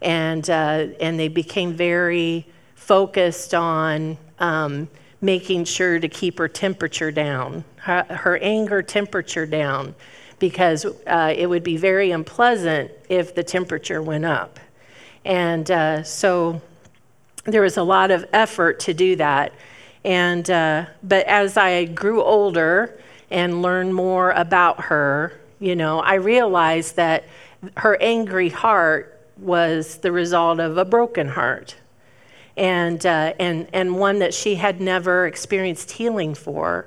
and 0.00 0.48
uh, 0.48 0.86
and 1.00 1.18
they 1.18 1.28
became 1.28 1.74
very 1.74 2.46
focused 2.74 3.54
on 3.54 4.16
um, 4.38 4.88
making 5.20 5.64
sure 5.64 5.98
to 5.98 6.08
keep 6.08 6.38
her 6.38 6.48
temperature 6.48 7.10
down, 7.10 7.64
her, 7.76 8.04
her 8.04 8.38
anger 8.38 8.82
temperature 8.82 9.44
down, 9.44 9.94
because 10.38 10.86
uh, 11.06 11.34
it 11.36 11.46
would 11.46 11.64
be 11.64 11.76
very 11.76 12.12
unpleasant 12.12 12.90
if 13.08 13.34
the 13.34 13.42
temperature 13.42 14.00
went 14.00 14.24
up. 14.24 14.58
And 15.28 15.70
uh, 15.70 16.02
so 16.04 16.60
there 17.44 17.60
was 17.60 17.76
a 17.76 17.82
lot 17.82 18.10
of 18.10 18.24
effort 18.32 18.80
to 18.80 18.94
do 18.94 19.14
that. 19.16 19.52
And, 20.02 20.48
uh, 20.48 20.86
but 21.02 21.26
as 21.26 21.58
I 21.58 21.84
grew 21.84 22.22
older 22.22 22.98
and 23.30 23.60
learned 23.60 23.94
more 23.94 24.30
about 24.30 24.84
her, 24.84 25.38
you 25.60 25.76
know, 25.76 26.00
I 26.00 26.14
realized 26.14 26.96
that 26.96 27.24
her 27.76 27.98
angry 28.00 28.48
heart 28.48 29.20
was 29.36 29.98
the 29.98 30.10
result 30.10 30.60
of 30.60 30.78
a 30.78 30.84
broken 30.84 31.28
heart 31.28 31.76
and, 32.56 33.04
uh, 33.04 33.34
and, 33.38 33.68
and 33.74 33.98
one 33.98 34.20
that 34.20 34.32
she 34.32 34.54
had 34.54 34.80
never 34.80 35.26
experienced 35.26 35.90
healing 35.90 36.34
for. 36.34 36.86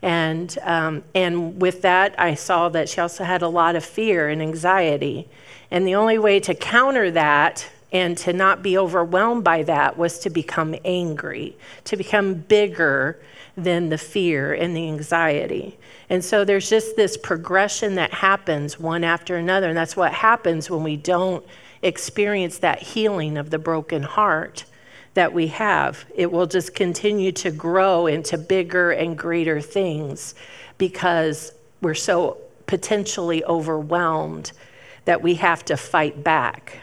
And, 0.00 0.56
um, 0.62 1.04
and 1.14 1.60
with 1.60 1.82
that, 1.82 2.14
I 2.18 2.36
saw 2.36 2.70
that 2.70 2.88
she 2.88 3.02
also 3.02 3.22
had 3.22 3.42
a 3.42 3.48
lot 3.48 3.76
of 3.76 3.84
fear 3.84 4.30
and 4.30 4.40
anxiety. 4.40 5.28
And 5.70 5.86
the 5.86 5.94
only 5.94 6.18
way 6.18 6.40
to 6.40 6.54
counter 6.54 7.10
that 7.10 7.68
and 7.92 8.16
to 8.18 8.32
not 8.32 8.62
be 8.62 8.76
overwhelmed 8.78 9.44
by 9.44 9.62
that 9.64 9.98
was 9.98 10.18
to 10.20 10.30
become 10.30 10.74
angry, 10.84 11.56
to 11.84 11.96
become 11.96 12.34
bigger 12.34 13.20
than 13.56 13.90
the 13.90 13.98
fear 13.98 14.54
and 14.54 14.74
the 14.74 14.88
anxiety. 14.88 15.78
And 16.08 16.24
so 16.24 16.44
there's 16.44 16.70
just 16.70 16.96
this 16.96 17.16
progression 17.18 17.94
that 17.96 18.12
happens 18.12 18.80
one 18.80 19.04
after 19.04 19.36
another. 19.36 19.68
And 19.68 19.76
that's 19.76 19.96
what 19.96 20.12
happens 20.12 20.70
when 20.70 20.82
we 20.82 20.96
don't 20.96 21.44
experience 21.82 22.58
that 22.58 22.80
healing 22.80 23.36
of 23.36 23.50
the 23.50 23.58
broken 23.58 24.02
heart 24.02 24.64
that 25.14 25.34
we 25.34 25.48
have. 25.48 26.06
It 26.14 26.32
will 26.32 26.46
just 26.46 26.74
continue 26.74 27.32
to 27.32 27.50
grow 27.50 28.06
into 28.06 28.38
bigger 28.38 28.92
and 28.92 29.18
greater 29.18 29.60
things 29.60 30.34
because 30.78 31.52
we're 31.82 31.94
so 31.94 32.38
potentially 32.66 33.44
overwhelmed 33.44 34.52
that 35.04 35.20
we 35.20 35.34
have 35.34 35.64
to 35.66 35.76
fight 35.76 36.24
back. 36.24 36.78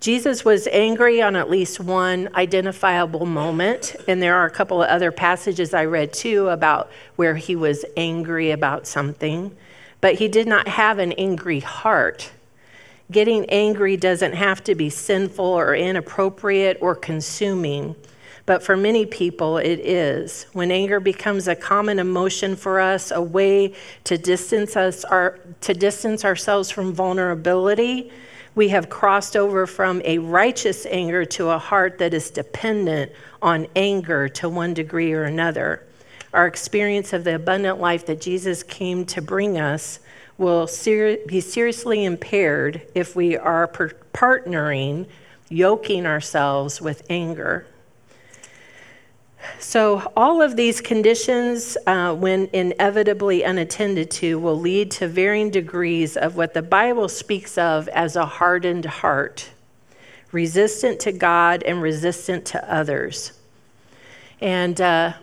Jesus 0.00 0.44
was 0.44 0.68
angry 0.68 1.20
on 1.20 1.34
at 1.34 1.50
least 1.50 1.80
one 1.80 2.28
identifiable 2.36 3.26
moment, 3.26 3.96
and 4.06 4.22
there 4.22 4.36
are 4.36 4.46
a 4.46 4.50
couple 4.50 4.80
of 4.80 4.88
other 4.88 5.10
passages 5.10 5.74
I 5.74 5.86
read 5.86 6.12
too 6.12 6.48
about 6.48 6.90
where 7.16 7.34
he 7.34 7.56
was 7.56 7.84
angry 7.96 8.52
about 8.52 8.86
something, 8.86 9.56
but 10.00 10.14
he 10.14 10.28
did 10.28 10.46
not 10.46 10.68
have 10.68 11.00
an 11.00 11.12
angry 11.12 11.58
heart. 11.58 12.30
Getting 13.10 13.46
angry 13.46 13.96
doesn't 13.96 14.34
have 14.34 14.62
to 14.64 14.76
be 14.76 14.88
sinful 14.88 15.44
or 15.44 15.74
inappropriate 15.74 16.78
or 16.80 16.94
consuming, 16.94 17.96
but 18.46 18.62
for 18.62 18.76
many 18.76 19.04
people 19.04 19.58
it 19.58 19.80
is. 19.80 20.46
When 20.52 20.70
anger 20.70 21.00
becomes 21.00 21.48
a 21.48 21.56
common 21.56 21.98
emotion 21.98 22.54
for 22.54 22.78
us, 22.78 23.10
a 23.10 23.20
way 23.20 23.74
to 24.04 24.16
distance 24.16 24.76
us 24.76 25.04
our, 25.04 25.40
to 25.62 25.74
distance 25.74 26.24
ourselves 26.24 26.70
from 26.70 26.92
vulnerability, 26.92 28.12
we 28.58 28.70
have 28.70 28.90
crossed 28.90 29.36
over 29.36 29.68
from 29.68 30.02
a 30.04 30.18
righteous 30.18 30.84
anger 30.86 31.24
to 31.24 31.48
a 31.48 31.58
heart 31.58 31.96
that 31.98 32.12
is 32.12 32.28
dependent 32.28 33.12
on 33.40 33.68
anger 33.76 34.28
to 34.28 34.48
one 34.48 34.74
degree 34.74 35.12
or 35.12 35.22
another. 35.22 35.86
Our 36.34 36.48
experience 36.48 37.12
of 37.12 37.22
the 37.22 37.36
abundant 37.36 37.78
life 37.78 38.06
that 38.06 38.20
Jesus 38.20 38.64
came 38.64 39.04
to 39.06 39.22
bring 39.22 39.60
us 39.60 40.00
will 40.38 40.66
ser- 40.66 41.18
be 41.28 41.40
seriously 41.40 42.04
impaired 42.04 42.82
if 42.96 43.14
we 43.14 43.36
are 43.36 43.68
per- 43.68 43.92
partnering, 44.12 45.06
yoking 45.48 46.04
ourselves 46.04 46.80
with 46.80 47.06
anger. 47.08 47.64
So, 49.60 50.12
all 50.16 50.42
of 50.42 50.56
these 50.56 50.80
conditions, 50.80 51.76
uh, 51.86 52.14
when 52.14 52.48
inevitably 52.52 53.42
unattended 53.42 54.10
to, 54.12 54.38
will 54.38 54.58
lead 54.58 54.90
to 54.92 55.08
varying 55.08 55.50
degrees 55.50 56.16
of 56.16 56.36
what 56.36 56.54
the 56.54 56.62
Bible 56.62 57.08
speaks 57.08 57.58
of 57.58 57.88
as 57.88 58.16
a 58.16 58.26
hardened 58.26 58.84
heart, 58.84 59.50
resistant 60.32 61.00
to 61.00 61.12
God 61.12 61.62
and 61.62 61.82
resistant 61.82 62.46
to 62.46 62.72
others. 62.72 63.32
And 64.40 64.80
uh, 64.80 65.14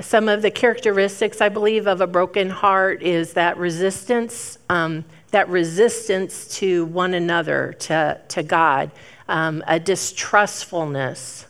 some 0.00 0.28
of 0.28 0.42
the 0.42 0.50
characteristics, 0.50 1.40
I 1.40 1.48
believe, 1.48 1.86
of 1.86 2.00
a 2.00 2.06
broken 2.06 2.50
heart 2.50 3.02
is 3.02 3.34
that 3.34 3.56
resistance, 3.56 4.58
um, 4.68 5.04
that 5.32 5.48
resistance 5.48 6.46
to 6.58 6.84
one 6.86 7.14
another, 7.14 7.74
to, 7.80 8.20
to 8.28 8.42
God, 8.42 8.90
um, 9.28 9.62
a 9.66 9.78
distrustfulness 9.78 11.46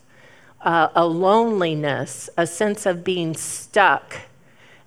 uh, 0.62 0.88
a 0.94 1.06
loneliness, 1.06 2.28
a 2.36 2.46
sense 2.46 2.86
of 2.86 3.02
being 3.02 3.34
stuck 3.34 4.16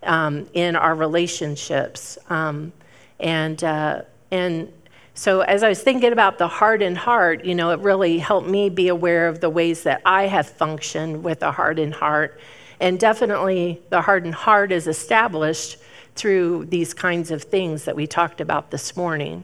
um, 0.03 0.47
in 0.53 0.75
our 0.75 0.95
relationships. 0.95 2.17
Um, 2.29 2.73
and, 3.19 3.63
uh, 3.63 4.01
and 4.31 4.71
so, 5.15 5.41
as 5.41 5.61
I 5.61 5.69
was 5.69 5.81
thinking 5.81 6.11
about 6.11 6.39
the 6.39 6.47
hardened 6.47 6.97
heart, 6.97 7.45
you 7.45 7.53
know, 7.53 7.69
it 7.69 7.79
really 7.79 8.17
helped 8.17 8.47
me 8.47 8.69
be 8.69 8.87
aware 8.87 9.27
of 9.27 9.41
the 9.41 9.49
ways 9.49 9.83
that 9.83 10.01
I 10.05 10.23
have 10.27 10.49
functioned 10.49 11.23
with 11.23 11.43
a 11.43 11.51
hardened 11.51 11.93
heart. 11.93 12.39
And 12.79 12.99
definitely, 12.99 13.79
the 13.89 14.01
hardened 14.01 14.33
heart 14.33 14.71
is 14.71 14.87
established 14.87 15.77
through 16.15 16.65
these 16.65 16.93
kinds 16.93 17.31
of 17.31 17.43
things 17.43 17.85
that 17.85 17.95
we 17.95 18.07
talked 18.07 18.41
about 18.41 18.71
this 18.71 18.97
morning. 18.97 19.43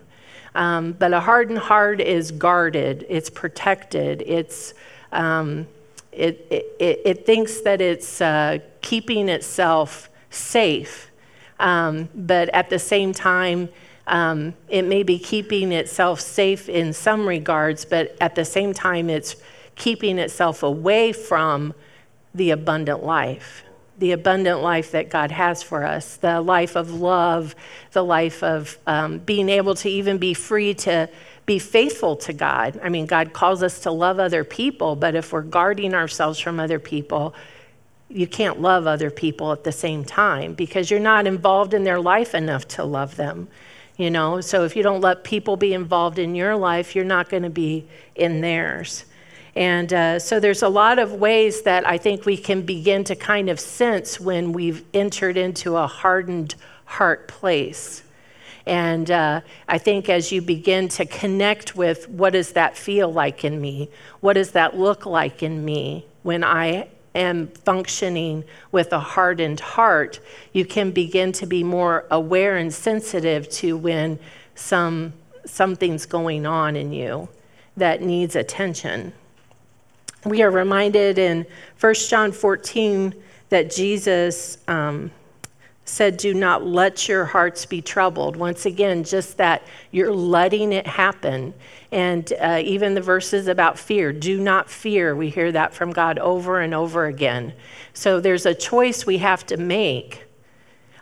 Um, 0.55 0.93
but 0.93 1.13
a 1.13 1.19
hardened 1.19 1.59
heart 1.59 2.01
is 2.01 2.31
guarded, 2.31 3.05
it's 3.07 3.29
protected, 3.29 4.23
it's 4.25 4.73
um, 5.11 5.67
it, 6.11 6.47
it, 6.49 7.01
it 7.05 7.25
thinks 7.25 7.61
that 7.61 7.81
it's 7.81 8.21
uh, 8.21 8.59
keeping 8.81 9.29
itself 9.29 10.09
safe, 10.29 11.11
um, 11.59 12.09
but 12.15 12.49
at 12.49 12.69
the 12.69 12.79
same 12.79 13.13
time, 13.13 13.69
um, 14.07 14.55
it 14.67 14.83
may 14.83 15.03
be 15.03 15.19
keeping 15.19 15.71
itself 15.71 16.19
safe 16.19 16.67
in 16.67 16.93
some 16.93 17.27
regards, 17.27 17.85
but 17.85 18.17
at 18.19 18.35
the 18.35 18.45
same 18.45 18.73
time, 18.73 19.09
it's 19.09 19.35
keeping 19.75 20.17
itself 20.17 20.63
away 20.63 21.11
from 21.11 21.73
the 22.33 22.51
abundant 22.51 23.03
life, 23.03 23.63
the 23.99 24.11
abundant 24.11 24.61
life 24.61 24.91
that 24.91 25.09
God 25.09 25.31
has 25.31 25.61
for 25.61 25.85
us, 25.85 26.17
the 26.17 26.41
life 26.41 26.75
of 26.75 26.91
love, 26.91 27.55
the 27.91 28.03
life 28.03 28.43
of 28.43 28.77
um, 28.87 29.19
being 29.19 29.47
able 29.49 29.75
to 29.75 29.89
even 29.89 30.17
be 30.17 30.33
free 30.33 30.73
to 30.73 31.09
be 31.49 31.57
faithful 31.57 32.15
to 32.15 32.31
God. 32.31 32.79
I 32.83 32.89
mean, 32.89 33.07
God 33.07 33.33
calls 33.33 33.63
us 33.63 33.79
to 33.79 33.89
love 33.89 34.19
other 34.19 34.43
people, 34.43 34.95
but 34.95 35.15
if 35.15 35.33
we're 35.33 35.41
guarding 35.41 35.95
ourselves 35.95 36.37
from 36.37 36.59
other 36.59 36.77
people, 36.77 37.33
you 38.07 38.27
can't 38.27 38.61
love 38.61 38.85
other 38.85 39.09
people 39.09 39.51
at 39.51 39.63
the 39.63 39.71
same 39.71 40.05
time 40.05 40.53
because 40.53 40.91
you're 40.91 40.99
not 40.99 41.25
involved 41.25 41.73
in 41.73 41.83
their 41.83 41.99
life 41.99 42.35
enough 42.35 42.67
to 42.67 42.83
love 42.83 43.15
them. 43.15 43.47
You 43.97 44.11
know, 44.11 44.41
so 44.41 44.63
if 44.63 44.75
you 44.75 44.83
don't 44.83 45.01
let 45.01 45.23
people 45.23 45.57
be 45.57 45.73
involved 45.73 46.19
in 46.19 46.35
your 46.35 46.55
life, 46.55 46.95
you're 46.95 47.03
not 47.03 47.29
going 47.29 47.41
to 47.41 47.49
be 47.49 47.87
in 48.13 48.41
theirs. 48.41 49.05
And 49.55 49.91
uh, 49.91 50.19
so 50.19 50.39
there's 50.39 50.61
a 50.61 50.69
lot 50.69 50.99
of 50.99 51.13
ways 51.13 51.63
that 51.63 51.87
I 51.87 51.97
think 51.97 52.27
we 52.27 52.37
can 52.37 52.61
begin 52.61 53.03
to 53.05 53.15
kind 53.15 53.49
of 53.49 53.59
sense 53.59 54.19
when 54.19 54.53
we've 54.53 54.85
entered 54.93 55.35
into 55.35 55.77
a 55.77 55.87
hardened 55.87 56.53
heart 56.85 57.27
place. 57.27 58.03
And 58.65 59.09
uh, 59.09 59.41
I 59.67 59.77
think 59.77 60.09
as 60.09 60.31
you 60.31 60.41
begin 60.41 60.87
to 60.89 61.05
connect 61.05 61.75
with 61.75 62.09
what 62.09 62.33
does 62.33 62.51
that 62.53 62.77
feel 62.77 63.11
like 63.11 63.43
in 63.43 63.59
me? 63.59 63.89
What 64.19 64.33
does 64.33 64.51
that 64.51 64.77
look 64.77 65.05
like 65.05 65.41
in 65.41 65.63
me 65.63 66.05
when 66.23 66.43
I 66.43 66.89
am 67.15 67.47
functioning 67.47 68.43
with 68.71 68.93
a 68.93 68.99
hardened 68.99 69.59
heart? 69.59 70.19
You 70.53 70.65
can 70.65 70.91
begin 70.91 71.31
to 71.33 71.45
be 71.45 71.63
more 71.63 72.05
aware 72.11 72.57
and 72.57 72.73
sensitive 72.73 73.49
to 73.51 73.77
when 73.77 74.19
some, 74.55 75.13
something's 75.45 76.05
going 76.05 76.45
on 76.45 76.75
in 76.75 76.91
you 76.91 77.29
that 77.77 78.01
needs 78.01 78.35
attention. 78.35 79.13
We 80.25 80.41
are 80.41 80.51
reminded 80.51 81.17
in 81.17 81.45
1 81.79 81.93
John 82.09 82.31
14 82.33 83.15
that 83.49 83.71
Jesus 83.71 84.57
um, 84.67 85.11
said, 85.89 86.17
Do 86.17 86.33
not 86.33 86.65
let 86.65 87.07
your 87.07 87.25
hearts 87.25 87.65
be 87.65 87.81
troubled. 87.81 88.35
Once 88.35 88.65
again, 88.65 89.03
just 89.03 89.37
that 89.37 89.63
you're 89.91 90.13
letting 90.13 90.71
it 90.71 90.87
happen. 90.87 91.53
And 91.91 92.31
uh, 92.39 92.61
even 92.63 92.93
the 92.93 93.01
verses 93.01 93.47
about 93.47 93.79
fear 93.79 94.13
do 94.13 94.39
not 94.39 94.69
fear. 94.69 95.15
We 95.15 95.29
hear 95.29 95.51
that 95.51 95.73
from 95.73 95.91
God 95.91 96.19
over 96.19 96.59
and 96.59 96.73
over 96.73 97.07
again. 97.07 97.53
So 97.93 98.21
there's 98.21 98.45
a 98.45 98.53
choice 98.53 99.05
we 99.05 99.17
have 99.17 99.45
to 99.47 99.57
make 99.57 100.25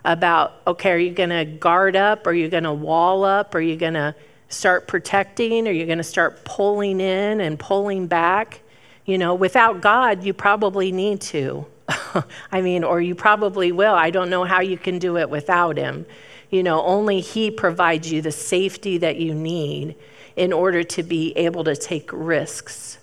about 0.04 0.54
okay, 0.66 0.92
are 0.92 0.98
you 0.98 1.10
going 1.10 1.30
to 1.30 1.44
guard 1.44 1.94
up? 1.94 2.26
Are 2.26 2.32
you 2.32 2.48
going 2.48 2.64
to 2.64 2.72
wall 2.72 3.24
up? 3.24 3.54
Are 3.54 3.60
you 3.60 3.76
going 3.76 3.94
to 3.94 4.14
start 4.48 4.88
protecting? 4.88 5.68
Are 5.68 5.72
you 5.72 5.84
going 5.84 5.98
to 5.98 6.04
start 6.04 6.44
pulling 6.44 7.00
in 7.00 7.40
and 7.40 7.58
pulling 7.58 8.06
back? 8.06 8.60
You 9.04 9.18
know, 9.18 9.34
without 9.34 9.80
God, 9.80 10.24
you 10.24 10.32
probably 10.32 10.92
need 10.92 11.20
to. 11.22 11.66
I 12.52 12.60
mean, 12.60 12.84
or 12.84 13.00
you 13.00 13.14
probably 13.14 13.72
will. 13.72 13.94
I 13.94 14.10
don't 14.10 14.30
know 14.30 14.44
how 14.44 14.60
you 14.60 14.76
can 14.76 14.98
do 14.98 15.16
it 15.16 15.30
without 15.30 15.76
him. 15.76 16.06
You 16.50 16.62
know, 16.62 16.82
only 16.82 17.20
he 17.20 17.50
provides 17.50 18.10
you 18.10 18.22
the 18.22 18.32
safety 18.32 18.98
that 18.98 19.16
you 19.16 19.34
need 19.34 19.96
in 20.36 20.52
order 20.52 20.82
to 20.82 21.02
be 21.02 21.32
able 21.36 21.64
to 21.64 21.76
take 21.76 22.10
risks. 22.12 22.98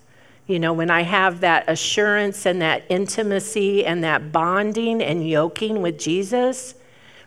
You 0.47 0.59
know, 0.59 0.73
when 0.73 0.91
I 0.91 1.01
have 1.01 1.41
that 1.41 1.67
assurance 1.67 2.45
and 2.45 2.61
that 2.61 2.83
intimacy 2.89 3.85
and 3.85 4.03
that 4.03 4.31
bonding 4.31 5.01
and 5.01 5.27
yoking 5.27 5.81
with 5.81 5.99
Jesus, 5.99 6.75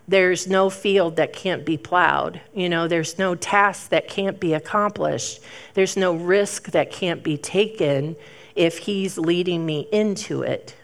there's 0.06 0.46
no 0.46 0.70
field 0.70 1.16
that 1.16 1.32
can't 1.32 1.64
be 1.64 1.76
plowed. 1.76 2.40
You 2.54 2.68
know, 2.68 2.88
there's 2.88 3.18
no 3.18 3.34
task 3.34 3.90
that 3.90 4.08
can't 4.08 4.40
be 4.40 4.54
accomplished. 4.54 5.40
There's 5.74 5.96
no 5.96 6.14
risk 6.14 6.70
that 6.70 6.90
can't 6.90 7.22
be 7.22 7.36
taken 7.36 8.16
if 8.54 8.78
He's 8.78 9.18
leading 9.18 9.66
me 9.66 9.88
into 9.92 10.42
it 10.42 10.74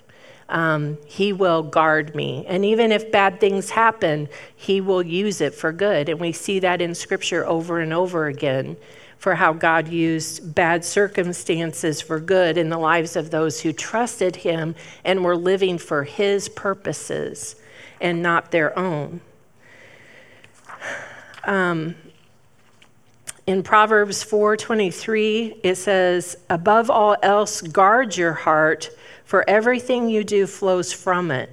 um, 0.49 0.99
He 1.07 1.33
will 1.33 1.63
guard 1.63 2.15
me. 2.15 2.45
And 2.47 2.65
even 2.65 2.93
if 2.93 3.11
bad 3.11 3.41
things 3.41 3.71
happen, 3.71 4.29
He 4.55 4.81
will 4.81 5.03
use 5.03 5.41
it 5.41 5.55
for 5.55 5.73
good. 5.73 6.09
And 6.09 6.21
we 6.21 6.33
see 6.33 6.59
that 6.61 6.81
in 6.81 6.95
Scripture 6.95 7.47
over 7.47 7.81
and 7.81 7.93
over 7.93 8.27
again 8.27 8.77
for 9.19 9.35
how 9.35 9.55
God 9.55 9.89
used 9.89 10.55
bad 10.55 10.85
circumstances 10.85 12.03
for 12.03 12.21
good 12.21 12.59
in 12.59 12.69
the 12.69 12.77
lives 12.77 13.17
of 13.17 13.31
those 13.31 13.61
who 13.63 13.73
trusted 13.73 14.37
Him 14.37 14.75
and 15.05 15.25
were 15.25 15.37
living 15.37 15.79
for 15.79 16.05
His 16.05 16.49
purposes 16.49 17.57
and 18.01 18.23
not 18.23 18.51
their 18.51 18.79
own. 18.79 19.21
Um, 21.45 21.95
in 23.47 23.63
Proverbs 23.63 24.25
4:23 24.25 25.61
it 25.63 25.77
says 25.77 26.37
above 26.49 26.91
all 26.91 27.17
else 27.23 27.61
guard 27.61 28.17
your 28.17 28.33
heart 28.33 28.91
for 29.25 29.49
everything 29.49 30.09
you 30.09 30.25
do 30.25 30.47
flows 30.47 30.93
from 30.93 31.31
it. 31.31 31.51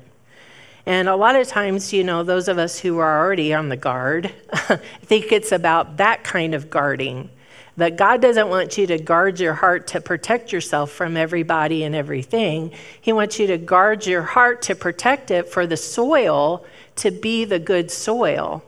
And 0.86 1.08
a 1.08 1.16
lot 1.16 1.36
of 1.36 1.48
times, 1.48 1.94
you 1.94 2.04
know, 2.04 2.24
those 2.24 2.48
of 2.48 2.58
us 2.58 2.80
who 2.80 2.98
are 2.98 3.20
already 3.24 3.54
on 3.54 3.70
the 3.70 3.78
guard 3.78 4.34
think 5.04 5.32
it's 5.32 5.52
about 5.52 5.98
that 5.98 6.24
kind 6.24 6.56
of 6.56 6.70
guarding. 6.70 7.30
That 7.78 7.98
God 7.98 8.22
doesn't 8.22 8.50
want 8.50 8.78
you 8.78 8.86
to 8.88 8.98
guard 8.98 9.40
your 9.40 9.54
heart 9.54 9.88
to 9.88 10.02
protect 10.02 10.52
yourself 10.52 10.92
from 10.92 11.16
everybody 11.16 11.84
and 11.84 11.96
everything. 11.96 12.72
He 13.00 13.14
wants 13.14 13.40
you 13.40 13.48
to 13.48 13.58
guard 13.58 14.06
your 14.06 14.24
heart 14.24 14.64
to 14.64 14.76
protect 14.76 15.32
it 15.32 15.48
for 15.48 15.66
the 15.66 15.78
soil 15.78 16.66
to 16.98 17.12
be 17.12 17.46
the 17.46 17.60
good 17.60 17.90
soil. 17.90 18.64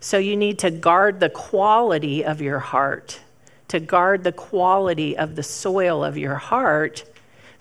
So 0.00 0.18
you 0.18 0.36
need 0.36 0.58
to 0.58 0.70
guard 0.70 1.20
the 1.20 1.30
quality 1.30 2.24
of 2.24 2.40
your 2.40 2.58
heart, 2.58 3.20
to 3.68 3.80
guard 3.80 4.24
the 4.24 4.32
quality 4.32 5.16
of 5.16 5.36
the 5.36 5.42
soil 5.42 6.04
of 6.04 6.18
your 6.18 6.34
heart 6.34 7.04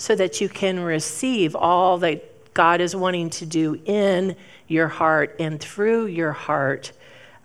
so 0.04 0.16
that 0.16 0.42
you 0.42 0.50
can 0.50 0.82
receive 0.82 1.56
all 1.56 1.98
that 1.98 2.54
God 2.54 2.82
is 2.82 2.94
wanting 2.94 3.30
to 3.30 3.46
do 3.46 3.80
in 3.86 4.36
your 4.68 4.89
heart 4.89 5.34
and 5.39 5.58
through 5.62 6.08
your 6.08 6.34
heart 6.34 6.92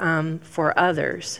um, 0.01 0.41
for 0.41 0.77
others. 0.77 1.39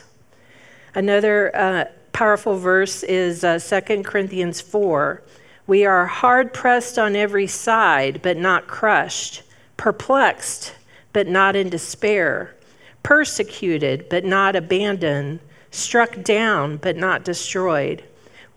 Another 0.95 1.53
uh, 1.53 1.85
powerful 2.13 2.57
verse 2.57 3.03
is 3.03 3.43
uh, 3.43 3.59
2 3.59 4.03
Corinthians 4.03 4.61
4. 4.61 5.21
We 5.67 5.85
are 5.85 6.05
hard 6.05 6.53
pressed 6.53 6.97
on 6.97 7.17
every 7.17 7.47
side, 7.47 8.21
but 8.21 8.37
not 8.37 8.67
crushed, 8.67 9.43
perplexed, 9.75 10.73
but 11.11 11.27
not 11.27 11.53
in 11.53 11.69
despair, 11.69 12.55
persecuted, 13.03 14.07
but 14.07 14.23
not 14.23 14.55
abandoned, 14.55 15.41
struck 15.69 16.23
down, 16.23 16.77
but 16.77 16.95
not 16.95 17.25
destroyed. 17.25 18.05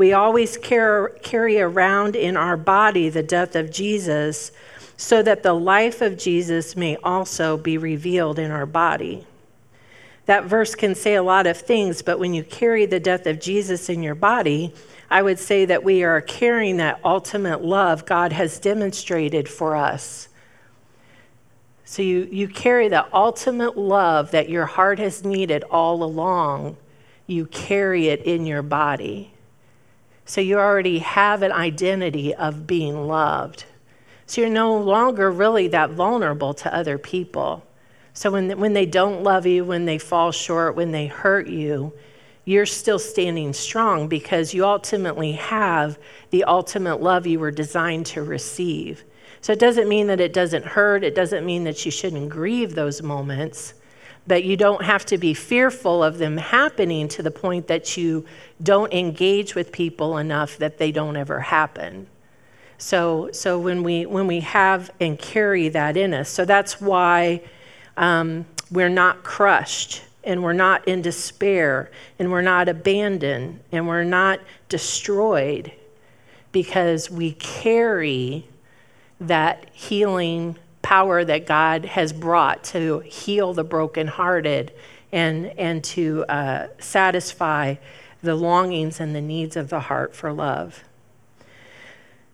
We 0.03 0.15
always 0.15 0.57
carry 0.57 1.61
around 1.61 2.17
in 2.17 2.37
our 2.37 2.57
body 2.57 3.09
the 3.09 3.23
death 3.23 3.55
of 3.55 3.71
Jesus, 3.71 4.51
so 4.97 5.23
that 5.23 5.45
the 5.45 5.53
life 5.53 6.01
of 6.03 6.19
Jesus 6.19 6.75
may 6.75 6.97
also 7.05 7.57
be 7.57 7.79
revealed 7.79 8.41
in 8.41 8.51
our 8.51 8.67
body. 8.67 9.25
That 10.27 10.47
verse 10.47 10.75
can 10.75 10.97
say 10.97 11.15
a 11.15 11.23
lot 11.23 11.47
of 11.47 11.57
things, 11.57 12.03
but 12.03 12.19
when 12.19 12.35
you 12.35 12.43
carry 12.43 12.85
the 12.85 12.99
death 12.99 13.29
of 13.29 13.39
Jesus 13.39 13.89
in 13.89 14.03
your 14.03 14.17
body, 14.17 14.75
I 15.09 15.23
would 15.23 15.39
say 15.39 15.67
that 15.67 15.85
we 15.85 16.03
are 16.03 16.21
carrying 16.21 16.79
that 16.79 16.99
ultimate 17.05 17.65
love 17.65 18.05
God 18.05 18.33
has 18.33 18.59
demonstrated 18.59 19.49
for 19.49 19.77
us. 19.77 20.29
So 21.85 22.03
you, 22.03 22.29
you 22.29 22.49
carry 22.49 22.89
the 22.89 23.07
ultimate 23.15 23.79
love 23.79 24.33
that 24.33 24.49
your 24.49 24.67
heart 24.67 24.99
has 24.99 25.25
needed 25.25 25.63
all 25.71 26.03
along, 26.03 26.77
you 27.29 27.47
carry 27.47 28.09
it 28.09 28.23
in 28.23 28.47
your 28.47 28.63
body. 28.63 29.29
So 30.25 30.41
you 30.41 30.59
already 30.59 31.01
have 31.01 31.43
an 31.43 31.53
identity 31.53 32.35
of 32.35 32.67
being 32.67 33.07
loved. 33.07 33.65
So 34.27 34.41
you're 34.41 34.51
no 34.51 34.77
longer 34.77 35.31
really 35.31 35.69
that 35.69 35.91
vulnerable 35.91 36.55
to 36.55 36.75
other 36.75 36.97
people. 36.97 37.67
So 38.15 38.31
when, 38.31 38.59
when 38.59 38.73
they 38.73 38.87
don't 38.87 39.23
love 39.23 39.47
you, 39.47 39.65
when 39.65 39.85
they 39.85 39.99
fall 39.99 40.33
short, 40.33 40.77
when 40.77 40.93
they 40.93 41.07
hurt 41.07 41.49
you, 41.49 41.93
you're 42.45 42.67
still 42.67 42.99
standing 42.99 43.53
strong 43.53 44.09
because 44.09 44.53
you 44.53 44.65
ultimately 44.65 45.33
have 45.33 45.99
the 46.31 46.45
ultimate 46.45 47.01
love 47.01 47.27
you 47.27 47.39
were 47.39 47.51
designed 47.51 48.07
to 48.07 48.23
receive. 48.23 49.05
So 49.41 49.53
it 49.53 49.59
doesn't 49.59 49.89
mean 49.89 50.07
that 50.09 50.21
it 50.21 50.33
doesn't 50.33 50.65
hurt, 50.65 51.05
it 51.05 51.15
doesn't 51.15 51.45
mean 51.45 51.65
that 51.65 51.85
you 51.85 51.91
shouldn't 51.91 52.29
grieve 52.29 52.75
those 52.75 53.03
moments, 53.03 53.75
but 54.27 54.45
you 54.45 54.57
don't 54.57 54.85
have 54.85 55.05
to 55.07 55.19
be 55.19 55.35
fearful 55.35 56.03
of 56.03 56.19
them 56.19 56.37
happening 56.37 57.09
to 57.09 57.23
the 57.23 57.31
point 57.31 57.67
that 57.67 57.97
you 57.97 58.25
don't 58.63 58.93
engage 58.93 59.55
with 59.55 59.73
people 59.73 60.19
enough 60.19 60.57
that 60.59 60.79
they 60.79 60.93
don't 60.93 61.17
ever 61.17 61.41
happen. 61.41 62.07
So, 62.79 63.31
so 63.33 63.59
when, 63.59 63.83
we, 63.83 64.07
when 64.07 64.27
we 64.27 64.41
have 64.41 64.91
and 65.01 65.19
carry 65.19 65.69
that 65.71 65.97
in 65.97 66.15
us, 66.15 66.29
so 66.29 66.45
that's 66.45 66.81
why 66.81 67.43
um, 67.97 68.47
we're 68.71 68.89
not 68.89 69.23
crushed 69.23 70.03
and 70.25 70.43
we're 70.43 70.53
not 70.53 70.87
in 70.87 71.03
despair 71.03 71.91
and 72.19 72.31
we're 72.31 72.43
not 72.43 72.69
abandoned 72.69 73.61
and 73.73 73.89
we're 73.89 74.05
not 74.05 74.41
destroyed 74.69 75.73
because 76.53 77.11
we 77.11 77.33
carry 77.33 78.47
that 79.21 79.69
healing 79.73 80.57
power 80.83 81.25
that 81.25 81.47
God 81.47 81.85
has 81.85 82.13
brought 82.13 82.65
to 82.65 83.01
heal 83.01 83.55
the 83.55 83.65
brokenhearted 83.65 84.73
and, 85.13 85.47
and 85.59 85.83
to 85.85 86.25
uh, 86.29 86.69
satisfy 86.79 87.77
the 88.23 88.35
longings 88.35 89.01
and 89.01 89.15
the 89.15 89.21
needs 89.21 89.57
of 89.57 89.69
the 89.69 89.81
heart 89.81 90.15
for 90.15 90.33
love. 90.33 90.85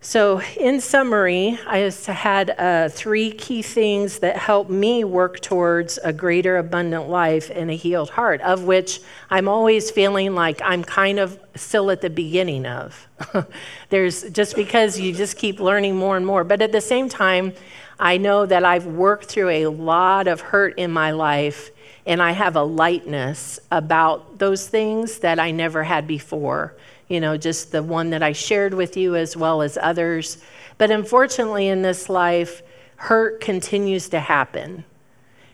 So, 0.01 0.41
in 0.57 0.81
summary, 0.81 1.59
I 1.67 1.79
had 2.07 2.51
uh, 2.51 2.89
three 2.89 3.33
key 3.33 3.63
things 3.63 4.21
that 4.21 4.37
help 4.37 4.71
me 4.71 5.03
work 5.03 5.41
towards 5.41 5.99
a 6.05 6.13
greater 6.13 6.57
abundant 6.57 7.09
life 7.09 7.51
and 7.53 7.69
a 7.69 7.75
healed 7.75 8.11
heart, 8.11 8.41
of 8.43 8.63
which 8.63 9.01
I'm 9.29 9.49
always 9.49 9.91
feeling 9.91 10.37
like 10.37 10.63
I'm 10.63 10.85
kind 10.85 11.19
of 11.19 11.41
still 11.57 11.91
at 11.91 12.01
the 12.01 12.11
beginning 12.11 12.65
of. 12.65 13.09
There's 13.89 14.23
just 14.31 14.55
because 14.55 15.01
you 15.01 15.13
just 15.13 15.37
keep 15.37 15.59
learning 15.59 15.97
more 15.97 16.17
and 16.17 16.25
more. 16.25 16.45
But 16.45 16.63
at 16.63 16.71
the 16.71 16.81
same 16.81 17.09
time, 17.09 17.53
I 17.99 18.17
know 18.17 18.47
that 18.47 18.65
I've 18.65 18.87
worked 18.87 19.27
through 19.27 19.51
a 19.51 19.67
lot 19.67 20.29
of 20.29 20.41
hurt 20.41 20.79
in 20.79 20.91
my 20.93 21.11
life, 21.11 21.71
and 22.07 22.23
I 22.23 22.33
have 22.33 22.57
a 22.57 22.63
lightness 22.63 23.59
about 23.71 24.39
those 24.39 24.69
things 24.69 25.19
that 25.19 25.39
I 25.39 25.51
never 25.51 25.83
had 25.83 26.07
before 26.07 26.75
you 27.09 27.21
know, 27.21 27.37
just 27.37 27.73
the 27.73 27.83
one 27.83 28.11
that 28.11 28.23
I 28.23 28.33
shared 28.33 28.75
with 28.75 28.97
you 28.97 29.17
as 29.17 29.37
well 29.37 29.63
as 29.63 29.79
others. 29.81 30.39
But 30.77 30.91
unfortunately, 30.91 31.69
in 31.69 31.83
this 31.83 32.09
life, 32.09 32.63
hurt 32.97 33.41
continues 33.41 34.11
to 34.11 34.21
happen. 34.21 34.85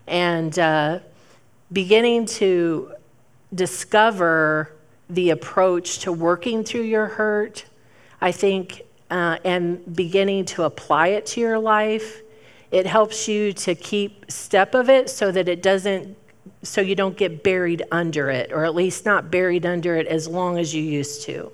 And 0.06 0.58
uh, 0.58 0.98
beginning 1.72 2.26
to 2.26 2.92
discover 3.54 4.72
the 5.08 5.30
approach 5.30 6.00
to 6.00 6.12
working 6.12 6.64
through 6.64 6.82
your 6.82 7.06
hurt, 7.06 7.64
I 8.20 8.32
think, 8.32 8.82
uh, 9.10 9.38
and 9.44 9.94
beginning 9.94 10.46
to 10.46 10.64
apply 10.64 11.08
it 11.08 11.26
to 11.26 11.40
your 11.40 11.58
life, 11.58 12.22
it 12.74 12.86
helps 12.86 13.28
you 13.28 13.52
to 13.52 13.72
keep 13.76 14.28
step 14.28 14.74
of 14.74 14.90
it 14.90 15.08
so 15.08 15.30
that 15.30 15.48
it 15.48 15.62
doesn't 15.62 16.16
so 16.64 16.80
you 16.80 16.96
don't 16.96 17.16
get 17.16 17.44
buried 17.44 17.84
under 17.92 18.30
it, 18.30 18.52
or 18.52 18.64
at 18.64 18.74
least 18.74 19.06
not 19.06 19.30
buried 19.30 19.64
under 19.64 19.94
it 19.94 20.08
as 20.08 20.26
long 20.26 20.58
as 20.58 20.74
you 20.74 20.82
used 20.82 21.22
to. 21.22 21.52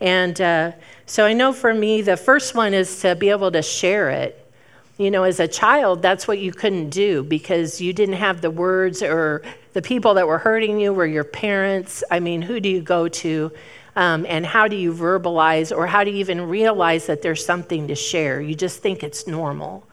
And 0.00 0.40
uh, 0.40 0.72
so 1.04 1.26
I 1.26 1.34
know 1.34 1.52
for 1.52 1.74
me, 1.74 2.00
the 2.00 2.16
first 2.16 2.54
one 2.54 2.72
is 2.72 3.02
to 3.02 3.14
be 3.14 3.28
able 3.28 3.52
to 3.52 3.60
share 3.60 4.08
it. 4.08 4.50
You 4.96 5.10
know, 5.10 5.24
as 5.24 5.40
a 5.40 5.48
child, 5.48 6.00
that's 6.00 6.26
what 6.26 6.38
you 6.38 6.52
couldn't 6.52 6.88
do 6.88 7.22
because 7.22 7.78
you 7.78 7.92
didn't 7.92 8.16
have 8.16 8.40
the 8.40 8.50
words, 8.50 9.02
or 9.02 9.42
the 9.74 9.82
people 9.82 10.14
that 10.14 10.26
were 10.26 10.38
hurting 10.38 10.80
you 10.80 10.94
were 10.94 11.06
your 11.06 11.24
parents. 11.24 12.02
I 12.10 12.18
mean, 12.18 12.40
who 12.40 12.60
do 12.60 12.70
you 12.70 12.80
go 12.80 13.08
to? 13.08 13.52
Um, 13.94 14.24
and 14.26 14.46
how 14.46 14.68
do 14.68 14.76
you 14.76 14.94
verbalize, 14.94 15.76
or 15.76 15.86
how 15.86 16.02
do 16.02 16.10
you 16.10 16.16
even 16.16 16.48
realize 16.48 17.04
that 17.06 17.20
there's 17.20 17.44
something 17.44 17.88
to 17.88 17.94
share? 17.94 18.40
You 18.40 18.54
just 18.54 18.80
think 18.80 19.02
it's 19.02 19.26
normal. 19.26 19.84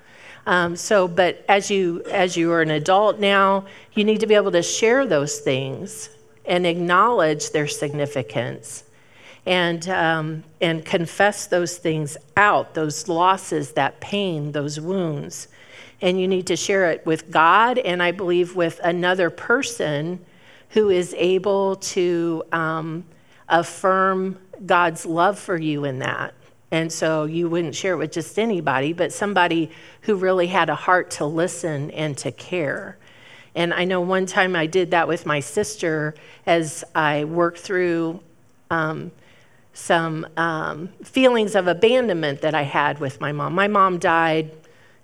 Um, 0.47 0.77
so, 0.77 1.09
but 1.09 1.43
as 1.49 1.69
you 1.69 2.03
as 2.09 2.37
you 2.37 2.53
are 2.53 2.61
an 2.61 2.71
adult 2.71 3.19
now, 3.19 3.65
you 3.93 4.05
need 4.05 4.21
to 4.21 4.27
be 4.27 4.33
able 4.33 4.53
to 4.53 4.63
share 4.63 5.05
those 5.05 5.39
things 5.39 6.09
and 6.45 6.65
acknowledge 6.65 7.51
their 7.51 7.67
significance, 7.67 8.85
and 9.45 9.89
um, 9.89 10.45
and 10.61 10.85
confess 10.85 11.47
those 11.47 11.77
things 11.77 12.15
out, 12.37 12.75
those 12.75 13.09
losses, 13.09 13.73
that 13.73 13.99
pain, 13.99 14.53
those 14.53 14.79
wounds, 14.79 15.49
and 15.99 16.17
you 16.17 16.29
need 16.29 16.47
to 16.47 16.55
share 16.55 16.91
it 16.91 17.05
with 17.05 17.29
God, 17.29 17.77
and 17.77 18.01
I 18.01 18.11
believe 18.11 18.55
with 18.55 18.79
another 18.85 19.29
person 19.29 20.25
who 20.69 20.89
is 20.89 21.13
able 21.17 21.75
to 21.75 22.45
um, 22.53 23.03
affirm 23.49 24.39
God's 24.65 25.05
love 25.05 25.37
for 25.37 25.57
you 25.57 25.83
in 25.83 25.99
that. 25.99 26.33
And 26.71 26.91
so 26.91 27.25
you 27.25 27.49
wouldn't 27.49 27.75
share 27.75 27.93
it 27.93 27.97
with 27.97 28.11
just 28.11 28.37
anybody, 28.37 28.93
but 28.93 29.13
somebody 29.13 29.71
who 30.01 30.15
really 30.15 30.47
had 30.47 30.69
a 30.69 30.75
heart 30.75 31.11
to 31.11 31.25
listen 31.25 31.91
and 31.91 32.17
to 32.17 32.31
care. 32.31 32.97
And 33.55 33.73
I 33.73 33.85
know 33.85 34.01
one 34.01 34.25
time 34.25 34.55
I 34.55 34.67
did 34.67 34.91
that 34.91 35.07
with 35.07 35.25
my 35.25 35.39
sister 35.39 36.13
as 36.45 36.83
I 36.93 37.23
worked 37.23 37.59
through 37.59 38.19
um, 38.69 39.11
some 39.73 40.27
um, 40.37 40.89
feelings 41.03 41.55
of 41.55 41.67
abandonment 41.67 42.41
that 42.41 42.53
I 42.53 42.63
had 42.63 42.99
with 42.99 43.21
my 43.21 43.31
mom. 43.31 43.53
My 43.53 43.67
mom 43.67 43.97
died 43.97 44.51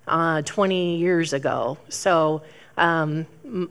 uh, 0.06 0.42
20 0.42 0.96
years 0.98 1.32
ago. 1.32 1.78
So 1.88 2.42
um, 2.76 3.26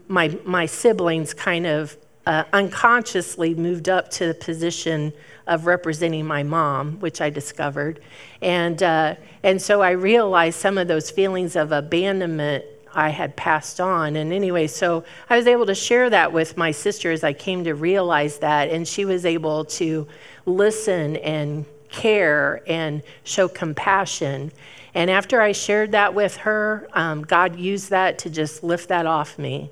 my, 0.07 0.37
my 0.45 0.65
siblings 0.65 1.33
kind 1.33 1.67
of 1.67 1.95
uh, 2.25 2.45
unconsciously 2.53 3.53
moved 3.53 3.89
up 3.89 4.09
to 4.11 4.27
the 4.27 4.33
position 4.33 5.13
of 5.47 5.65
representing 5.65 6.25
my 6.25 6.43
mom, 6.43 6.99
which 6.99 7.21
I 7.21 7.29
discovered. 7.29 7.99
And, 8.41 8.81
uh, 8.81 9.15
and 9.43 9.61
so 9.61 9.81
I 9.81 9.91
realized 9.91 10.59
some 10.59 10.77
of 10.77 10.87
those 10.87 11.11
feelings 11.11 11.55
of 11.55 11.71
abandonment 11.71 12.65
I 12.95 13.09
had 13.09 13.35
passed 13.35 13.81
on. 13.81 14.15
And 14.15 14.31
anyway, 14.31 14.67
so 14.67 15.03
I 15.29 15.37
was 15.37 15.47
able 15.47 15.65
to 15.65 15.75
share 15.75 16.09
that 16.09 16.31
with 16.31 16.57
my 16.57 16.71
sister 16.71 17.11
as 17.11 17.23
I 17.23 17.33
came 17.33 17.63
to 17.63 17.73
realize 17.73 18.37
that. 18.39 18.69
And 18.69 18.87
she 18.87 19.05
was 19.05 19.25
able 19.25 19.65
to 19.65 20.07
listen 20.45 21.17
and 21.17 21.65
care 21.89 22.61
and 22.67 23.01
show 23.23 23.47
compassion. 23.47 24.51
And 24.93 25.09
after 25.09 25.41
I 25.41 25.51
shared 25.51 25.91
that 25.93 26.13
with 26.13 26.37
her, 26.37 26.87
um, 26.93 27.23
God 27.23 27.57
used 27.57 27.89
that 27.89 28.19
to 28.19 28.29
just 28.29 28.63
lift 28.63 28.89
that 28.89 29.05
off 29.05 29.39
me. 29.39 29.71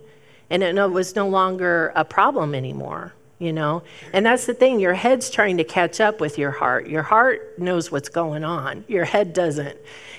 And 0.49 0.63
it 0.63 0.73
was 0.91 1.15
no 1.15 1.29
longer 1.29 1.93
a 1.95 2.03
problem 2.03 2.53
anymore 2.55 3.13
you 3.41 3.51
know? 3.51 3.81
And 4.13 4.25
that's 4.25 4.45
the 4.45 4.53
thing, 4.53 4.79
your 4.79 4.93
head's 4.93 5.29
trying 5.29 5.57
to 5.57 5.63
catch 5.63 5.99
up 5.99 6.21
with 6.21 6.37
your 6.37 6.51
heart. 6.51 6.87
Your 6.87 7.03
heart 7.03 7.57
knows 7.57 7.91
what's 7.91 8.09
going 8.09 8.43
on, 8.43 8.85
your 8.87 9.05
head 9.05 9.33
doesn't. 9.33 9.77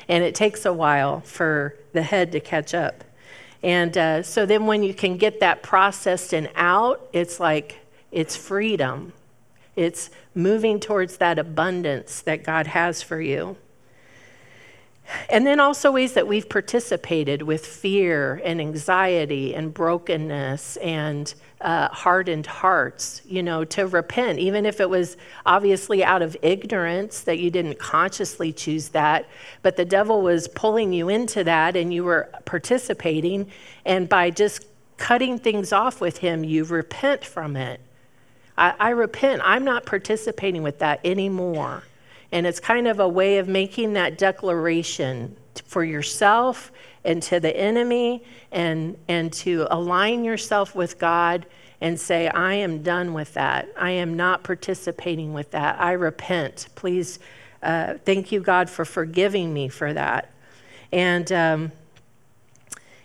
And 0.09 0.25
it 0.25 0.35
takes 0.35 0.67
a 0.67 0.73
while 0.73 1.21
for 1.21 1.77
the 1.93 2.03
head 2.03 2.33
to 2.33 2.41
catch 2.41 2.75
up. 2.75 3.05
And 3.63 3.97
uh, 3.97 4.23
so 4.25 4.45
then 4.45 4.67
when 4.67 4.83
you 4.83 4.93
can 4.93 5.17
get 5.17 5.39
that 5.41 5.63
processed 5.63 6.35
and 6.35 6.51
out, 6.57 7.09
it's 7.13 7.39
like 7.39 7.79
it's 8.11 8.35
freedom. 8.35 9.13
It's 9.77 10.11
moving 10.35 10.81
towards 10.81 11.19
that 11.19 11.39
abundance 11.39 12.21
that 12.23 12.43
God 12.43 12.67
has 12.67 13.03
for 13.03 13.21
you. 13.21 13.57
And 15.29 15.47
then 15.47 15.61
also 15.61 15.91
ways 15.93 16.15
that 16.15 16.27
we've 16.27 16.49
participated 16.49 17.43
with 17.43 17.67
fear 17.67 18.41
and 18.45 18.61
anxiety 18.61 19.55
and 19.55 19.73
brokenness 19.73 20.77
and 20.79 21.35
uh, 21.63 21.89
hardened 21.89 22.47
hearts, 22.47 23.23
you 23.25 23.43
know, 23.43 23.65
to 23.65 23.87
repent, 23.87 24.39
even 24.39 24.67
if 24.67 24.81
it 24.81 24.91
was 24.91 25.17
obviously 25.47 26.03
out 26.03 26.21
of 26.21 26.37
ignorance 26.43 27.21
that 27.21 27.39
you 27.39 27.51
didn't 27.51 27.79
consciously 27.79 28.53
choose 28.53 28.89
that, 28.89 29.29
but 29.63 29.77
the 29.77 29.85
devil 29.85 30.23
was 30.23 30.49
pulling 30.49 30.93
you 30.93 31.09
into 31.09 31.45
that 31.45 31.77
and 31.77 31.95
you 31.95 32.03
were 32.03 32.29
participating. 32.45 33.51
And 33.85 34.09
by 34.09 34.31
just 34.31 34.67
cutting 34.97 35.39
things 35.39 35.73
off 35.73 36.01
with 36.01 36.19
him, 36.19 36.43
you 36.43 36.65
repent 36.65 37.25
from 37.25 37.57
it. 37.57 37.81
I, 38.59 38.75
I 38.79 38.91
repent. 38.91 39.43
I'm 39.45 39.65
not 39.65 39.87
participating 39.87 40.63
with 40.63 40.81
that 40.81 41.01
anymore. 41.05 41.85
And 42.33 42.47
it's 42.47 42.59
kind 42.59 42.89
of 42.89 42.99
a 42.99 43.09
way 43.09 43.39
of 43.39 43.47
making 43.47 43.93
that 43.93 44.19
declaration 44.19 45.37
for 45.65 45.85
yourself 45.85 46.73
and 47.05 47.23
to 47.25 47.39
the 47.41 47.55
enemy 47.57 48.25
and, 48.51 48.97
and 49.09 49.33
to 49.33 49.67
align 49.71 50.25
yourself 50.25 50.75
with 50.75 50.99
God 50.99 51.47
and 51.81 51.99
say, 51.99 52.29
I 52.29 52.55
am 52.55 52.83
done 52.83 53.13
with 53.13 53.35
that. 53.35 53.69
I 53.77 53.91
am 53.91 54.15
not 54.15 54.45
participating 54.45 55.35
with 55.35 55.51
that. 55.51 55.81
I 55.81 55.93
repent. 55.93 56.69
Please, 56.75 57.19
uh, 57.63 57.95
thank 58.05 58.33
you, 58.33 58.41
God, 58.41 58.71
for 58.71 58.85
forgiving 58.85 59.53
me 59.53 59.69
for 59.69 59.93
that. 59.93 60.31
And, 60.93 61.31
um, 61.33 61.73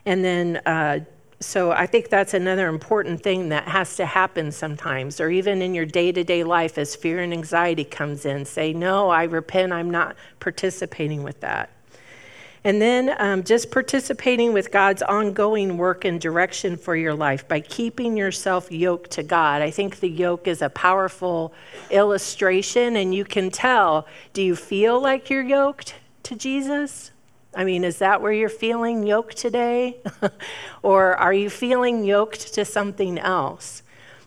and 0.06 0.24
then 0.24 0.62
uh, 0.66 1.00
so 1.40 1.72
I 1.72 1.86
think 1.86 2.10
that's 2.10 2.34
another 2.34 2.68
important 2.68 3.22
thing 3.22 3.50
that 3.50 3.68
has 3.68 3.96
to 3.98 4.06
happen 4.06 4.52
sometimes, 4.52 5.22
or 5.22 5.30
even 5.30 5.62
in 5.62 5.76
your 5.76 5.86
day 5.86 6.12
to 6.12 6.24
day 6.24 6.44
life 6.44 6.80
as 6.80 6.96
fear 6.96 7.22
and 7.22 7.32
anxiety 7.32 7.84
comes 7.84 8.26
in. 8.26 8.44
Say, 8.46 8.74
No, 8.74 9.10
I 9.10 9.24
repent, 9.24 9.72
I'm 9.72 9.92
not 9.92 10.16
participating 10.40 11.22
with 11.22 11.40
that. 11.42 11.70
And 12.64 12.82
then 12.82 13.16
um, 13.20 13.44
just 13.44 13.70
participating 13.70 14.52
with 14.52 14.72
God's 14.72 15.04
ongoing 15.04 15.78
work 15.78 16.06
and 16.06 16.20
direction 16.20 16.76
for 16.76 16.96
your 16.96 17.14
life 17.14 17.48
by 17.48 17.60
keeping 17.60 18.18
yourself 18.18 18.72
yoked 18.72 19.12
to 19.12 19.24
God. 19.24 19.62
I 19.62 19.70
think 19.70 20.00
the 20.00 20.10
yoke 20.10 20.48
is 20.48 20.64
a 20.64 20.70
powerful 20.70 21.54
illustration, 21.92 22.96
and 22.96 23.14
you 23.14 23.24
can 23.24 23.52
tell 23.52 24.08
do 24.34 24.42
you 24.42 24.56
feel 24.56 25.00
like 25.00 25.30
you're 25.30 25.44
yoked 25.44 25.94
to 26.24 26.36
Jesus? 26.36 27.12
I 27.58 27.64
mean, 27.64 27.84
is 27.84 27.98
that 27.98 28.22
where 28.22 28.32
you're 28.32 28.50
feeling 28.50 29.02
yoked 29.02 29.36
today? 29.36 29.98
or 30.84 31.16
are 31.16 31.34
you 31.34 31.50
feeling 31.50 32.04
yoked 32.04 32.54
to 32.54 32.64
something 32.64 33.18
else? 33.18 33.82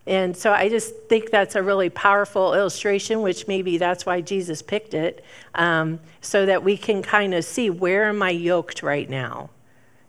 And 0.04 0.36
so 0.36 0.52
I 0.52 0.68
just 0.68 0.92
think 1.08 1.30
that's 1.30 1.54
a 1.54 1.62
really 1.62 1.90
powerful 1.90 2.54
illustration, 2.54 3.22
which 3.22 3.46
maybe 3.46 3.78
that's 3.78 4.04
why 4.04 4.20
Jesus 4.20 4.62
picked 4.62 4.94
it, 4.94 5.24
um, 5.54 6.00
so 6.20 6.44
that 6.44 6.64
we 6.64 6.76
can 6.76 7.04
kind 7.04 7.32
of 7.32 7.44
see 7.44 7.70
where 7.70 8.06
am 8.06 8.20
I 8.20 8.30
yoked 8.30 8.82
right 8.82 9.08
now? 9.08 9.50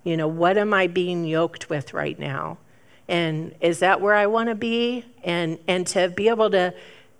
You 0.04 0.18
know, 0.18 0.28
what 0.28 0.58
am 0.58 0.74
I 0.74 0.88
being 0.88 1.24
yoked 1.24 1.70
with 1.70 1.94
right 1.94 2.18
now? 2.18 2.58
And 3.08 3.54
is 3.62 3.80
that 3.80 4.02
where 4.02 4.16
I 4.16 4.26
want 4.26 4.50
to 4.50 4.56
be? 4.56 5.06
And, 5.24 5.60
and 5.68 5.86
to 5.88 6.10
be 6.10 6.28
able 6.28 6.50
to 6.50 6.74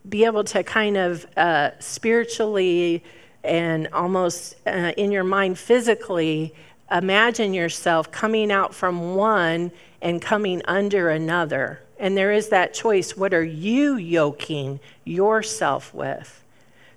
be 0.10 0.26
able 0.26 0.46
to 0.46 0.64
kind 0.64 0.98
of 0.98 1.28
uh, 1.38 1.70
spiritually 1.78 3.04
and 3.44 3.88
almost 3.94 4.56
uh, 4.68 4.94
in 4.98 5.12
your 5.12 5.24
mind 5.24 5.58
physically 5.58 6.54
imagine 6.92 7.54
yourself 7.54 8.12
coming 8.12 8.52
out 8.52 8.74
from 8.74 9.16
one 9.16 9.72
and 10.02 10.22
coming 10.22 10.62
under 10.66 11.10
another. 11.10 11.82
And 11.98 12.18
there 12.18 12.32
is 12.32 12.50
that 12.50 12.74
choice. 12.74 13.16
What 13.16 13.34
are 13.34 13.44
you 13.44 13.96
yoking 13.96 14.80
yourself 15.06 15.94
with? 15.94 16.44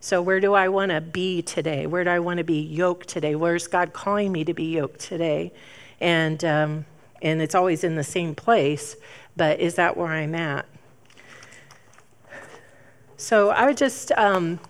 So, 0.01 0.21
where 0.21 0.41
do 0.41 0.53
I 0.53 0.69
want 0.69 0.91
to 0.91 1.01
be 1.01 1.41
today? 1.41 1.87
Where 1.87 2.05
do 2.05 2.11
I 2.11 2.19
want 2.19 2.39
to 2.39 2.45
be 2.45 2.61
yoked 2.61 3.09
today? 3.09 3.35
Where's 3.35 3.67
God 3.67 3.93
calling 3.93 4.33
me 4.33 4.45
to 4.45 4.53
be 4.53 4.65
yoked 4.65 5.01
today? 5.01 5.53
And, 6.01 6.45
um, 6.45 6.85
and 7.23 7.41
it's 7.41 7.55
always 7.55 7.85
in 7.85 7.97
the 7.97 8.05
same 8.05 8.35
place, 8.35 8.97
but 9.37 9.61
is 9.61 9.77
that 9.77 9.97
where 9.97 10.09
I'm 10.09 10.35
at? 10.35 10.67
So, 13.17 13.49
I 13.49 13.65
would 13.65 13.79
just 13.79 14.13
um, 14.13 14.61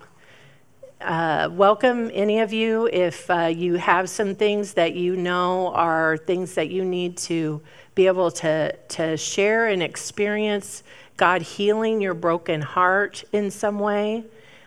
uh, 1.05 1.49
welcome 1.51 2.09
any 2.13 2.39
of 2.39 2.51
you 2.51 2.89
if 2.91 3.29
uh, 3.29 3.43
you 3.45 3.75
have 3.75 4.09
some 4.09 4.33
things 4.33 4.73
that 4.73 4.95
you 4.95 5.15
know 5.15 5.71
are 5.73 6.17
things 6.17 6.55
that 6.55 6.71
you 6.71 6.83
need 6.83 7.15
to 7.15 7.61
be 7.93 8.07
able 8.07 8.31
to, 8.31 8.75
to 8.87 9.15
share 9.15 9.67
and 9.67 9.83
experience 9.83 10.81
God 11.15 11.43
healing 11.43 12.01
your 12.01 12.15
broken 12.15 12.59
heart 12.59 13.23
in 13.31 13.51
some 13.51 13.77
way. 13.77 14.23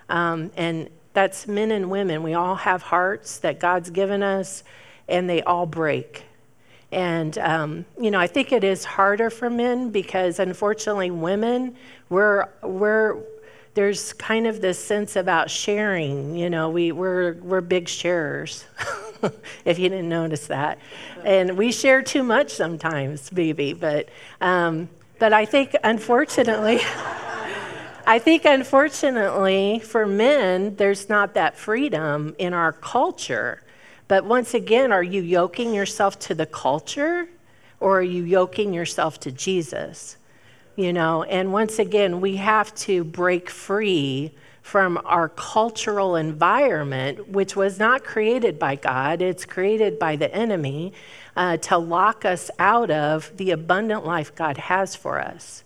Um, 0.09 0.53
and 0.57 0.89
that's 1.13 1.49
men 1.49 1.73
and 1.73 1.91
women. 1.91 2.23
We 2.23 2.35
all 2.35 2.55
have 2.55 2.83
hearts 2.83 3.39
that 3.41 3.59
God's 3.59 3.91
given 3.91 4.23
us, 4.23 4.63
and 5.09 5.29
they 5.29 5.43
all 5.43 5.67
break. 5.67 6.23
And, 6.93 7.37
um, 7.39 7.85
you 8.01 8.13
know, 8.13 8.21
I 8.21 8.29
think 8.29 8.53
it 8.53 8.63
is 8.63 8.85
harder 8.85 9.29
for 9.29 9.51
men 9.51 9.91
because 9.91 10.39
unfortunately, 10.39 11.11
women, 11.11 11.77
we're, 12.09 12.49
we're, 12.63 13.19
there's 13.79 14.13
kind 14.15 14.49
of 14.49 14.61
this 14.61 14.77
sense 14.77 15.15
about 15.15 15.49
sharing. 15.49 16.35
You 16.35 16.51
know, 16.51 16.69
we, 16.69 16.91
we're, 16.91 17.35
we're 17.35 17.61
big 17.61 17.89
sharers, 17.89 18.65
if 19.65 19.79
you 19.79 19.89
didn't 19.89 20.09
notice 20.09 20.49
that. 20.49 20.81
And 21.25 21.57
we 21.57 21.71
share 21.71 22.03
too 22.03 22.25
much 22.25 22.51
sometimes, 22.51 23.31
maybe. 23.31 23.75
But, 23.75 24.09
um, 24.41 24.89
but 25.21 25.33
I 25.33 25.45
think, 25.45 25.77
unfortunately, 25.85 26.81
I 28.05 28.19
think, 28.19 28.47
unfortunately, 28.47 29.79
for 29.79 30.07
men, 30.07 30.75
there's 30.75 31.09
not 31.09 31.35
that 31.35 31.57
freedom 31.57 32.35
in 32.37 32.55
our 32.55 32.73
culture. 32.73 33.63
But 34.09 34.25
once 34.25 34.55
again, 34.55 34.91
are 34.91 35.05
you 35.05 35.23
yoking 35.23 35.73
yourself 35.73 36.19
to 36.19 36.35
the 36.35 36.47
culture 36.47 37.29
or 37.79 38.01
are 38.01 38.03
you 38.03 38.25
yoking 38.25 38.75
yourself 38.75 39.21
to 39.21 39.31
Jesus? 39.31 40.17
You 40.79 40.93
know, 40.93 41.25
and 41.25 41.53
once 41.53 41.81
again, 41.81 42.21
we 42.21 42.37
have 42.37 42.73
to 42.77 43.03
break 43.03 43.51
free 43.51 44.31
from 44.63 44.97
our 45.05 45.29
cultural 45.31 46.15
environment, 46.15 47.29
which 47.29 47.57
was 47.57 47.81
not 47.81 48.05
created 48.05 48.61
by 48.61 48.77
God, 48.77 49.21
it's 49.21 49.45
created 49.45 49.99
by 49.99 50.15
the 50.15 50.33
enemy 50.33 50.93
uh, 51.37 51.57
to 51.57 51.77
lock 51.77 52.25
us 52.25 52.49
out 52.61 52.93
of 52.93 53.37
the 53.39 53.51
abundant 53.51 54.07
life 54.07 54.33
God 54.37 54.57
has 54.57 54.95
for 54.95 55.19
us. 55.19 55.65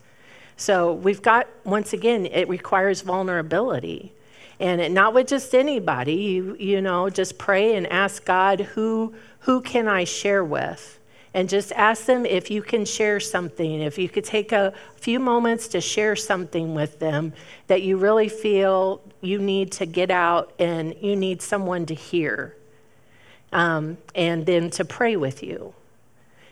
So 0.57 0.95
we've 0.95 1.21
got, 1.21 1.47
once 1.65 1.93
again, 1.93 2.25
it 2.25 2.49
requires 2.49 3.03
vulnerability. 3.03 4.15
And 4.61 4.81
it, 4.81 4.93
not 4.93 5.13
with 5.13 5.27
just 5.27 5.55
anybody, 5.55 6.15
you, 6.15 6.57
you 6.59 6.81
know, 6.81 7.11
just 7.11 7.37
pray 7.37 7.77
and 7.77 7.87
ask 7.89 8.25
God, 8.25 8.61
who, 8.61 9.13
who 9.41 9.61
can 9.61 9.89
I 9.89 10.05
share 10.05 10.43
with? 10.43 10.99
And 11.35 11.49
just 11.49 11.73
ask 11.73 12.05
them 12.05 12.27
if 12.27 12.51
you 12.51 12.63
can 12.63 12.85
share 12.85 13.19
something, 13.19 13.81
if 13.81 13.99
you 13.99 14.09
could 14.09 14.25
take 14.25 14.53
a 14.53 14.75
few 14.97 15.19
moments 15.19 15.69
to 15.69 15.81
share 15.81 16.15
something 16.15 16.75
with 16.75 16.99
them 16.99 17.33
that 17.69 17.83
you 17.83 17.97
really 17.97 18.29
feel 18.29 19.01
you 19.21 19.39
need 19.39 19.73
to 19.73 19.87
get 19.87 20.11
out 20.11 20.53
and 20.59 20.95
you 21.01 21.17
need 21.17 21.41
someone 21.41 21.87
to 21.87 21.95
hear, 21.95 22.57
um, 23.53 23.97
and 24.15 24.45
then 24.45 24.71
to 24.71 24.85
pray 24.85 25.17
with 25.17 25.43
you. 25.43 25.75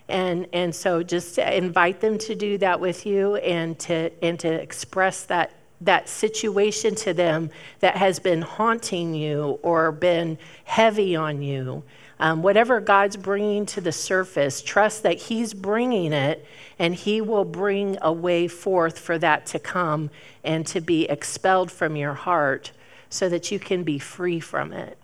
And, 0.08 0.48
and 0.52 0.74
so 0.74 1.02
just 1.02 1.38
invite 1.38 2.00
them 2.00 2.18
to 2.18 2.34
do 2.34 2.58
that 2.58 2.80
with 2.80 3.06
you 3.06 3.36
and 3.36 3.78
to, 3.80 4.10
and 4.24 4.40
to 4.40 4.48
express 4.48 5.24
that, 5.24 5.52
that 5.82 6.08
situation 6.08 6.94
to 6.96 7.14
them 7.14 7.50
that 7.78 7.96
has 7.96 8.18
been 8.18 8.42
haunting 8.42 9.14
you 9.14 9.60
or 9.62 9.92
been 9.92 10.36
heavy 10.64 11.14
on 11.14 11.42
you 11.42 11.84
um, 12.20 12.42
whatever 12.42 12.80
God's 12.80 13.16
bringing 13.16 13.64
to 13.66 13.80
the 13.80 13.92
surface, 13.92 14.60
trust 14.60 15.02
that 15.02 15.16
He's 15.16 15.54
bringing 15.54 16.12
it 16.12 16.46
and 16.78 16.94
He 16.94 17.22
will 17.22 17.46
bring 17.46 17.96
a 18.02 18.12
way 18.12 18.46
forth 18.46 18.98
for 18.98 19.18
that 19.18 19.46
to 19.46 19.58
come 19.58 20.10
and 20.44 20.66
to 20.68 20.82
be 20.82 21.04
expelled 21.08 21.72
from 21.72 21.96
your 21.96 22.12
heart 22.12 22.72
so 23.08 23.28
that 23.30 23.50
you 23.50 23.58
can 23.58 23.82
be 23.84 23.98
free 23.98 24.38
from 24.38 24.72
it. 24.72 24.98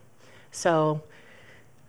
So, 0.53 1.03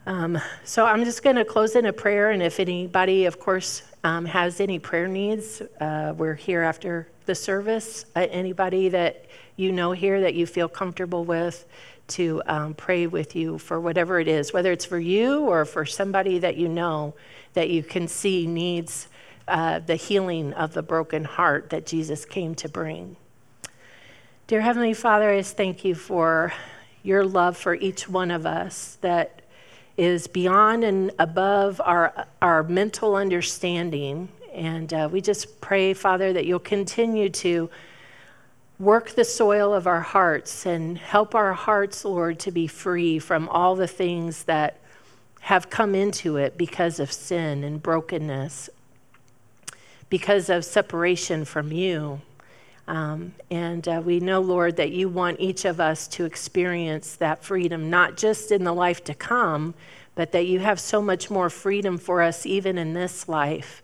um, 0.06 0.40
so 0.64 0.86
I'm 0.86 1.04
just 1.04 1.22
going 1.24 1.36
to 1.36 1.46
close 1.46 1.76
in 1.76 1.86
a 1.86 1.94
prayer, 1.94 2.32
and 2.32 2.42
if 2.42 2.60
anybody, 2.62 3.26
of 3.26 3.38
course, 3.38 3.84
um, 4.06 4.24
has 4.26 4.62
any 4.62 4.80
prayer 4.80 5.10
needs, 5.10 5.62
uh, 5.82 6.14
we're 6.18 6.36
here 6.36 6.62
after 6.62 7.08
the 7.26 7.36
service. 7.36 8.06
Uh, 8.16 8.28
anybody 8.32 8.88
that 8.90 9.26
you 9.58 9.74
know 9.74 9.92
here 9.92 10.22
that 10.22 10.34
you 10.34 10.46
feel 10.46 10.70
comfortable 10.70 11.26
with, 11.26 11.66
to 12.08 12.42
um, 12.46 12.74
pray 12.74 13.08
with 13.08 13.36
you 13.36 13.58
for 13.58 13.80
whatever 13.80 14.20
it 14.20 14.28
is, 14.28 14.54
whether 14.54 14.72
it's 14.72 14.86
for 14.86 15.00
you 15.00 15.42
or 15.42 15.66
for 15.66 15.86
somebody 15.86 16.40
that 16.40 16.58
you 16.58 16.68
know 16.68 17.14
that 17.54 17.70
you 17.70 17.84
can 17.84 18.08
see 18.08 18.48
needs 18.48 19.08
uh, 19.48 19.80
the 19.80 19.96
healing 19.96 20.54
of 20.54 20.74
the 20.74 20.82
broken 20.82 21.24
heart 21.24 21.70
that 21.70 21.86
Jesus 21.86 22.26
came 22.26 22.56
to 22.56 22.70
bring. 22.70 23.16
Dear 24.48 24.62
Heavenly 24.62 24.94
Father, 24.94 25.30
I 25.32 25.40
just 25.40 25.58
thank 25.58 25.84
you 25.84 25.96
for 25.96 26.54
your 27.04 27.26
love 27.26 27.58
for 27.58 27.76
each 27.76 28.10
one 28.10 28.32
of 28.32 28.46
us, 28.46 28.98
that 29.02 29.42
is 29.98 30.28
beyond 30.28 30.84
and 30.84 31.12
above 31.20 31.82
our, 31.84 32.28
our 32.42 32.64
mental 32.64 33.16
understanding. 33.16 34.30
And 34.54 34.94
uh, 34.94 35.10
we 35.12 35.22
just 35.22 35.60
pray, 35.62 35.94
Father, 35.94 36.34
that 36.34 36.46
you'll 36.46 36.60
continue 36.60 37.30
to 37.30 37.70
work 38.80 39.12
the 39.12 39.24
soil 39.24 39.74
of 39.74 39.88
our 39.88 40.02
hearts 40.02 40.66
and 40.66 40.98
help 40.98 41.34
our 41.34 41.54
hearts, 41.54 42.06
Lord, 42.06 42.40
to 42.40 42.52
be 42.52 42.68
free 42.68 43.18
from 43.20 43.50
all 43.50 43.76
the 43.76 43.88
things 43.88 44.44
that 44.44 44.80
have 45.42 45.70
come 45.70 45.96
into 45.96 46.38
it 46.38 46.58
because 46.58 47.00
of 47.00 47.12
sin 47.12 47.64
and 47.64 47.82
brokenness, 47.82 48.70
because 50.10 50.50
of 50.50 50.64
separation 50.64 51.46
from 51.46 51.72
you. 51.72 52.22
Um, 52.88 53.34
and 53.50 53.86
uh, 53.88 54.02
we 54.04 54.20
know, 54.20 54.40
Lord, 54.40 54.78
that 54.78 54.92
you 54.92 55.10
want 55.10 55.40
each 55.40 55.66
of 55.66 55.80
us 55.80 56.08
to 56.10 56.26
experience 56.26 57.16
that 57.16 57.44
freedom, 57.44 57.90
not 57.90 58.16
just 58.16 58.52
in 58.52 58.64
the 58.64 58.74
life 58.74 59.04
to 59.06 59.14
come, 59.14 59.74
but 60.16 60.32
that 60.32 60.48
you 60.48 60.60
have 60.60 60.80
so 60.80 61.02
much 61.02 61.30
more 61.30 61.50
freedom 61.50 61.98
for 61.98 62.22
us 62.22 62.46
even 62.46 62.78
in 62.78 62.94
this 62.94 63.28
life. 63.28 63.82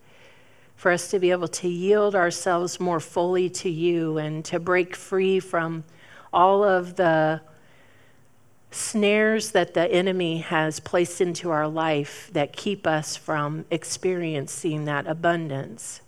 For 0.84 0.92
us 0.92 1.10
to 1.12 1.20
be 1.20 1.32
able 1.32 1.48
to 1.48 1.70
yield 1.70 2.14
ourselves 2.14 2.78
more 2.78 3.00
fully 3.00 3.50
to 3.52 3.70
you 3.70 4.18
and 4.18 4.44
to 4.44 4.60
break 4.60 4.98
free 4.98 5.40
from 5.40 5.86
all 6.34 6.62
of 6.62 6.98
the 6.98 7.40
snares 8.70 9.52
that 9.52 9.76
the 9.76 9.90
enemy 9.90 10.40
has 10.40 10.82
placed 10.82 11.22
into 11.22 11.52
our 11.52 11.70
life 11.70 12.30
that 12.34 12.52
keep 12.52 12.86
us 12.86 13.16
from 13.16 13.64
experiencing 13.72 14.84
that 14.84 15.08
abundance. 15.08 16.02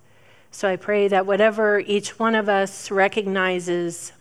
So 0.51 0.67
I 0.67 0.75
pray 0.75 1.07
that 1.07 1.25
whatever 1.25 1.79
each 1.79 2.19
one 2.19 2.35
of 2.35 2.49
us 2.49 2.91
recognizes 2.91 4.11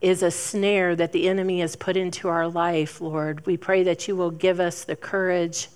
is 0.00 0.22
a 0.22 0.30
snare 0.30 0.94
that 0.94 1.10
the 1.10 1.28
enemy 1.28 1.58
has 1.58 1.74
put 1.74 1.96
into 1.96 2.28
our 2.28 2.46
life, 2.46 3.00
Lord, 3.00 3.44
we 3.44 3.56
pray 3.56 3.82
that 3.82 4.06
you 4.06 4.14
will 4.14 4.30
give 4.30 4.60
us 4.60 4.84
the 4.84 4.94
courage 4.94 5.66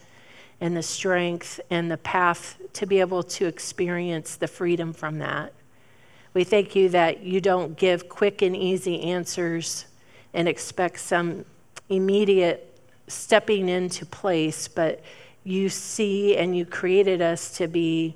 and 0.60 0.76
the 0.76 0.84
strength 0.84 1.58
and 1.68 1.90
the 1.90 1.96
path 1.96 2.58
to 2.78 2.86
be 2.86 3.00
able 3.00 3.24
to 3.24 3.46
experience 3.46 4.36
the 4.36 4.46
freedom 4.46 4.92
from 4.92 5.18
that. 5.18 5.52
We 6.32 6.44
thank 6.44 6.76
you 6.76 6.88
that 6.90 7.24
you 7.24 7.40
don't 7.40 7.76
give 7.76 8.08
quick 8.08 8.40
and 8.40 8.54
easy 8.54 9.02
answers 9.02 9.86
and 10.32 10.46
expect 10.46 11.00
some 11.00 11.44
immediate 11.88 12.78
stepping 13.08 13.68
into 13.68 14.06
place, 14.06 14.68
but 14.68 15.02
you 15.42 15.68
see 15.68 16.36
and 16.36 16.56
you 16.56 16.64
created 16.64 17.20
us 17.20 17.56
to 17.56 17.66
be 17.66 18.14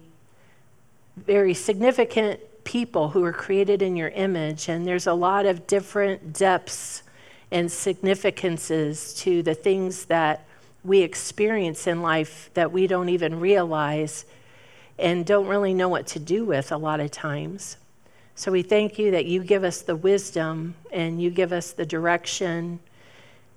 very 1.17 1.55
significant 1.55 2.39
people 2.63 3.09
who 3.09 3.25
are 3.25 3.33
created 3.33 3.83
in 3.83 3.97
your 3.97 4.11
image, 4.11 4.69
and 4.69 4.87
there's 4.87 5.09
a 5.09 5.13
lot 5.13 5.45
of 5.45 5.67
different 5.67 6.33
depths 6.33 7.03
and 7.51 7.73
significances 7.73 9.13
to 9.15 9.43
the 9.43 9.55
things 9.55 10.05
that 10.05 10.47
we 10.85 11.01
experience 11.01 11.89
in 11.89 12.01
life 12.01 12.49
that 12.55 12.71
we 12.71 12.87
don't 12.87 13.09
even 13.09 13.41
realize 13.41 14.25
and 15.03 15.27
don't 15.27 15.49
really 15.49 15.75
know 15.75 15.89
what 15.89 16.07
to 16.07 16.21
do 16.21 16.45
with 16.45 16.71
a 16.71 16.77
lot 16.77 17.01
of 17.01 17.11
times. 17.11 17.77
So 18.37 18.53
we 18.53 18.63
thank 18.63 18.99
you 18.99 19.11
that 19.11 19.27
you 19.27 19.43
give 19.43 19.65
us 19.65 19.83
the 19.83 19.97
wisdom 19.97 20.75
and 20.93 21.21
you 21.21 21.29
give 21.31 21.53
us 21.53 21.73
the 21.73 21.85
direction 21.85 22.79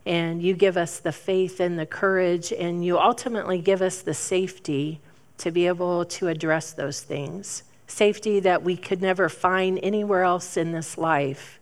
and 0.05 0.41
you 0.41 0.55
give 0.55 0.75
us 0.75 0.99
the 0.99 1.11
faith 1.11 1.59
and 1.59 1.79
the 1.79 1.85
courage 1.85 2.51
and 2.51 2.83
you 2.83 2.99
ultimately 2.99 3.59
give 3.59 3.81
us 3.81 4.01
the 4.01 4.13
safety 4.13 4.99
to 5.37 5.51
be 5.51 5.67
able 5.67 6.03
to 6.05 6.27
address 6.27 6.73
those 6.73 7.01
things. 7.01 7.63
Safety 7.87 8.39
that 8.39 8.63
we 8.63 8.75
could 8.75 9.01
never 9.01 9.29
find 9.29 9.79
anywhere 9.83 10.23
else 10.23 10.57
in 10.57 10.71
this 10.71 10.97
life 10.97 11.59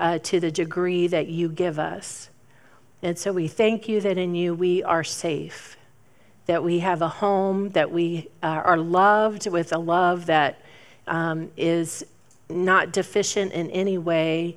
uh, 0.00 0.18
to 0.20 0.40
the 0.40 0.50
degree 0.50 1.06
that 1.06 1.28
you 1.28 1.48
give 1.48 1.78
us. 1.78 2.30
And 3.02 3.18
so 3.18 3.32
we 3.32 3.46
thank 3.46 3.88
you 3.88 4.00
that 4.00 4.16
in 4.16 4.34
you 4.34 4.54
we 4.54 4.82
are 4.82 5.04
safe, 5.04 5.76
that 6.46 6.62
we 6.62 6.80
have 6.80 7.02
a 7.02 7.08
home, 7.08 7.70
that 7.70 7.90
we 7.90 8.28
uh, 8.42 8.46
are 8.46 8.78
loved 8.78 9.46
with 9.48 9.72
a 9.72 9.78
love 9.78 10.26
that 10.26 10.60
um, 11.06 11.50
is 11.56 12.04
not 12.48 12.92
deficient 12.92 13.52
in 13.52 13.70
any 13.70 13.98
way 13.98 14.56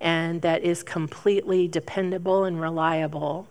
and 0.00 0.42
that 0.42 0.62
is 0.62 0.82
completely 0.82 1.68
dependable 1.68 2.44
and 2.44 2.60
reliable 2.60 3.48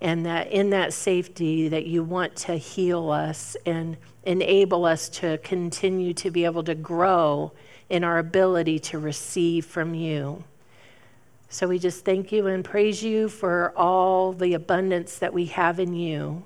and 0.00 0.24
that 0.26 0.50
in 0.52 0.70
that 0.70 0.92
safety 0.92 1.68
that 1.68 1.86
you 1.86 2.02
want 2.02 2.34
to 2.36 2.56
heal 2.56 3.10
us 3.10 3.56
and 3.66 3.96
enable 4.24 4.84
us 4.84 5.08
to 5.08 5.38
continue 5.38 6.12
to 6.14 6.30
be 6.30 6.44
able 6.44 6.62
to 6.62 6.74
grow 6.74 7.50
in 7.88 8.04
our 8.04 8.18
ability 8.18 8.78
to 8.78 8.98
receive 8.98 9.64
from 9.64 9.94
you. 9.94 10.44
So 11.48 11.66
we 11.66 11.78
just 11.78 12.04
thank 12.04 12.30
you 12.30 12.46
and 12.46 12.64
praise 12.64 13.02
you 13.02 13.28
for 13.28 13.72
all 13.74 14.32
the 14.32 14.54
abundance 14.54 15.18
that 15.18 15.32
we 15.32 15.46
have 15.46 15.80
in 15.80 15.94
you. 15.94 16.44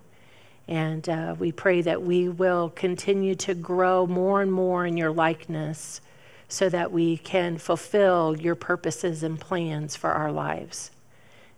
And 0.68 1.08
uh, 1.08 1.34
we 1.38 1.52
pray 1.52 1.82
that 1.82 2.02
we 2.02 2.28
will 2.28 2.70
continue 2.70 3.34
to 3.36 3.54
grow 3.54 4.06
more 4.06 4.42
and 4.42 4.52
more 4.52 4.86
in 4.86 4.96
your 4.96 5.12
likeness 5.12 6.00
so 6.48 6.68
that 6.68 6.92
we 6.92 7.16
can 7.16 7.58
fulfill 7.58 8.36
your 8.38 8.54
purposes 8.54 9.22
and 9.22 9.40
plans 9.40 9.96
for 9.96 10.10
our 10.10 10.30
lives. 10.30 10.90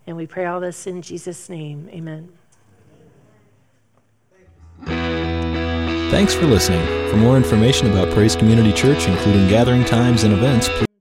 And 0.06 0.16
we 0.16 0.26
pray 0.26 0.46
all 0.46 0.60
this 0.60 0.86
in 0.86 1.02
Jesus' 1.02 1.48
name. 1.48 1.88
Amen. 1.90 2.30
Thanks 6.10 6.34
for 6.34 6.46
listening. 6.46 6.86
For 7.10 7.16
more 7.16 7.36
information 7.36 7.90
about 7.90 8.12
Praise 8.12 8.36
Community 8.36 8.72
Church, 8.72 9.08
including 9.08 9.48
gathering 9.48 9.84
times 9.84 10.22
and 10.22 10.32
events, 10.32 10.68
please 10.68 10.93